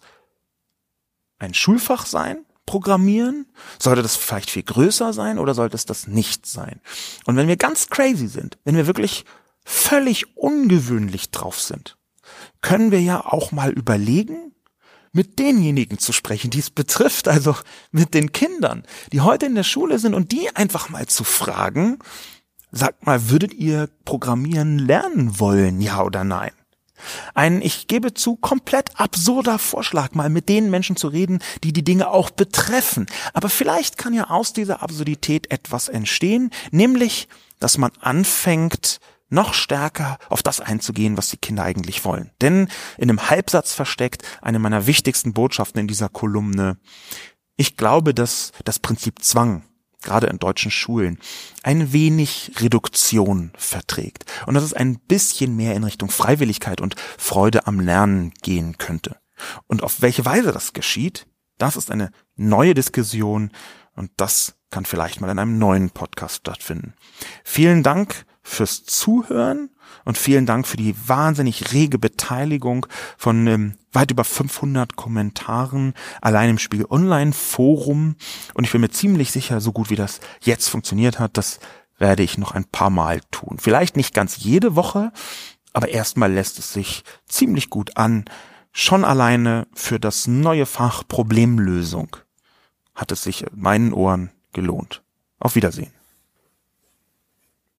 ein 1.39 1.55
Schulfach 1.55 2.07
sein? 2.07 2.45
Programmieren? 2.67 3.47
Sollte 3.79 4.03
das 4.03 4.17
vielleicht 4.17 4.51
viel 4.51 4.63
größer 4.63 5.15
sein 5.15 5.39
oder 5.39 5.55
sollte 5.55 5.77
es 5.77 5.87
das 5.87 6.07
nicht 6.07 6.47
sein? 6.47 6.83
Und 7.25 7.37
wenn 7.37 7.49
wir 7.49 7.57
ganz 7.57 7.89
crazy 7.89 8.29
sind, 8.29 8.59
wenn 8.65 8.77
wir 8.77 8.87
wirklich 8.87 9.25
völlig 9.65 10.37
ungewöhnlich 10.37 11.31
drauf 11.31 11.59
sind, 11.61 11.97
können 12.61 12.91
wir 12.91 13.01
ja 13.01 13.25
auch 13.25 13.53
mal 13.53 13.71
überlegen, 13.71 14.53
mit 15.13 15.39
denjenigen 15.39 15.99
zu 15.99 16.13
sprechen, 16.13 16.51
die 16.51 16.59
es 16.59 16.71
betrifft, 16.71 17.29
also 17.29 17.57
mit 17.91 18.15
den 18.15 18.33
Kindern, 18.33 18.85
die 19.13 19.21
heute 19.21 19.47
in 19.47 19.55
der 19.55 19.65
Schule 19.65 19.99
sind 19.99 20.15
und 20.15 20.33
die 20.33 20.55
einfach 20.55 20.89
mal 20.89 21.07
zu 21.07 21.25
fragen, 21.25 21.99
sagt 22.71 23.07
mal, 23.07 23.31
würdet 23.31 23.55
ihr 23.55 23.89
Programmieren 24.05 24.79
lernen 24.79 25.39
wollen, 25.41 25.81
ja 25.81 26.03
oder 26.03 26.25
nein? 26.25 26.53
Ein, 27.35 27.63
ich 27.63 27.87
gebe 27.87 28.15
zu, 28.15 28.37
komplett 28.37 28.99
absurder 28.99 29.59
Vorschlag, 29.59 30.15
mal 30.15 30.31
mit 30.31 30.49
den 30.49 30.69
Menschen 30.69 30.97
zu 30.97 31.09
reden, 31.09 31.39
die 31.63 31.73
die 31.73 31.85
Dinge 31.85 32.09
auch 32.09 32.31
betreffen. 32.31 33.07
Aber 33.33 33.49
vielleicht 33.49 33.99
kann 33.99 34.15
ja 34.15 34.31
aus 34.31 34.53
dieser 34.53 34.83
Absurdität 34.83 35.51
etwas 35.51 35.89
entstehen, 35.89 36.51
nämlich, 36.71 37.29
dass 37.61 37.79
man 37.79 37.93
anfängt, 38.01 38.99
noch 39.29 39.55
stärker 39.55 40.19
auf 40.29 40.43
das 40.43 40.61
einzugehen, 40.61 41.17
was 41.17 41.29
die 41.29 41.37
Kinder 41.37 41.65
eigentlich 41.65 42.05
wollen. 42.05 42.31
Denn 42.41 42.69
in 42.97 43.11
einem 43.11 43.31
Halbsatz 43.31 43.75
versteckt 43.75 44.23
eine 44.41 44.59
meiner 44.59 44.87
wichtigsten 44.87 45.33
Botschaften 45.33 45.81
in 45.81 45.89
dieser 45.89 46.09
Kolumne. 46.09 46.79
Ich 47.57 47.77
glaube, 47.77 48.15
dass 48.15 48.53
das 48.65 48.79
Prinzip 48.79 49.23
Zwang 49.23 49.65
gerade 50.03 50.29
in 50.29 50.39
deutschen 50.39 50.71
Schulen, 50.71 51.19
ein 51.63 51.93
wenig 51.93 52.53
Reduktion 52.61 53.51
verträgt 53.57 54.25
und 54.47 54.55
dass 54.55 54.65
es 54.65 54.73
ein 54.73 54.99
bisschen 54.99 55.57
mehr 55.57 55.75
in 55.75 55.85
Richtung 55.85 56.11
Freiwilligkeit 56.11 56.81
und 56.81 56.95
Freude 57.19 57.67
am 57.67 57.81
Lernen 57.81 58.33
gehen 58.43 58.79
könnte. 58.79 59.17
Und 59.67 59.83
auf 59.83 60.01
welche 60.01 60.25
Weise 60.25 60.53
das 60.53 60.73
geschieht, 60.73 61.27
das 61.59 61.77
ist 61.77 61.91
eine 61.91 62.11
neue 62.37 62.75
Diskussion 62.75 63.51
und 63.95 64.11
das 64.17 64.55
kann 64.71 64.85
vielleicht 64.85 65.21
mal 65.21 65.31
in 65.31 65.39
einem 65.39 65.59
neuen 65.59 65.91
Podcast 65.91 66.37
stattfinden. 66.37 66.95
Vielen 67.43 67.83
Dank 67.83 68.25
fürs 68.49 68.85
Zuhören 68.85 69.71
und 70.05 70.19
vielen 70.19 70.47
Dank 70.47 70.67
für 70.67 70.77
die 70.77 70.95
wahnsinnig 71.07 71.73
rege 71.73 71.99
Beteiligung 71.99 72.87
von 73.17 73.47
ähm, 73.47 73.75
weit 73.93 74.11
über 74.11 74.25
500 74.25 74.97
Kommentaren 74.97 75.95
allein 76.21 76.51
im 76.51 76.59
Spiegel 76.59 76.87
Online 76.91 77.33
Forum 77.33 78.17
und 78.55 78.65
ich 78.65 78.73
bin 78.73 78.81
mir 78.81 78.91
ziemlich 78.91 79.33
sicher, 79.33 79.61
so 79.61 79.73
gut 79.73 79.91
wie 79.91 79.97
das 79.97 80.21
jetzt 80.41 80.69
funktioniert 80.69 81.19
hat, 81.19 81.37
das 81.37 81.61
werde 81.99 82.23
ich 82.23 82.39
noch 82.39 82.53
ein 82.53 82.65
paar 82.65 82.91
Mal 82.91 83.21
tun. 83.31 83.59
Vielleicht 83.59 83.97
nicht 83.97 84.15
ganz 84.15 84.37
jede 84.39 84.77
Woche, 84.77 85.13
aber 85.73 85.89
erstmal 85.89 86.33
lässt 86.33 86.59
es 86.59 86.73
sich 86.73 87.05
ziemlich 87.27 87.71
gut 87.71 87.97
an. 87.97 88.25
Schon 88.73 89.05
alleine 89.05 89.67
für 89.75 89.99
das 89.99 90.27
neue 90.27 90.67
Fach 90.67 91.03
Problemlösung 91.07 92.17
hat 92.95 93.13
es 93.13 93.23
sich 93.23 93.43
in 93.43 93.61
meinen 93.61 93.93
Ohren 93.93 94.31
gelohnt. 94.53 95.03
Auf 95.41 95.55
Wiedersehen. 95.55 95.93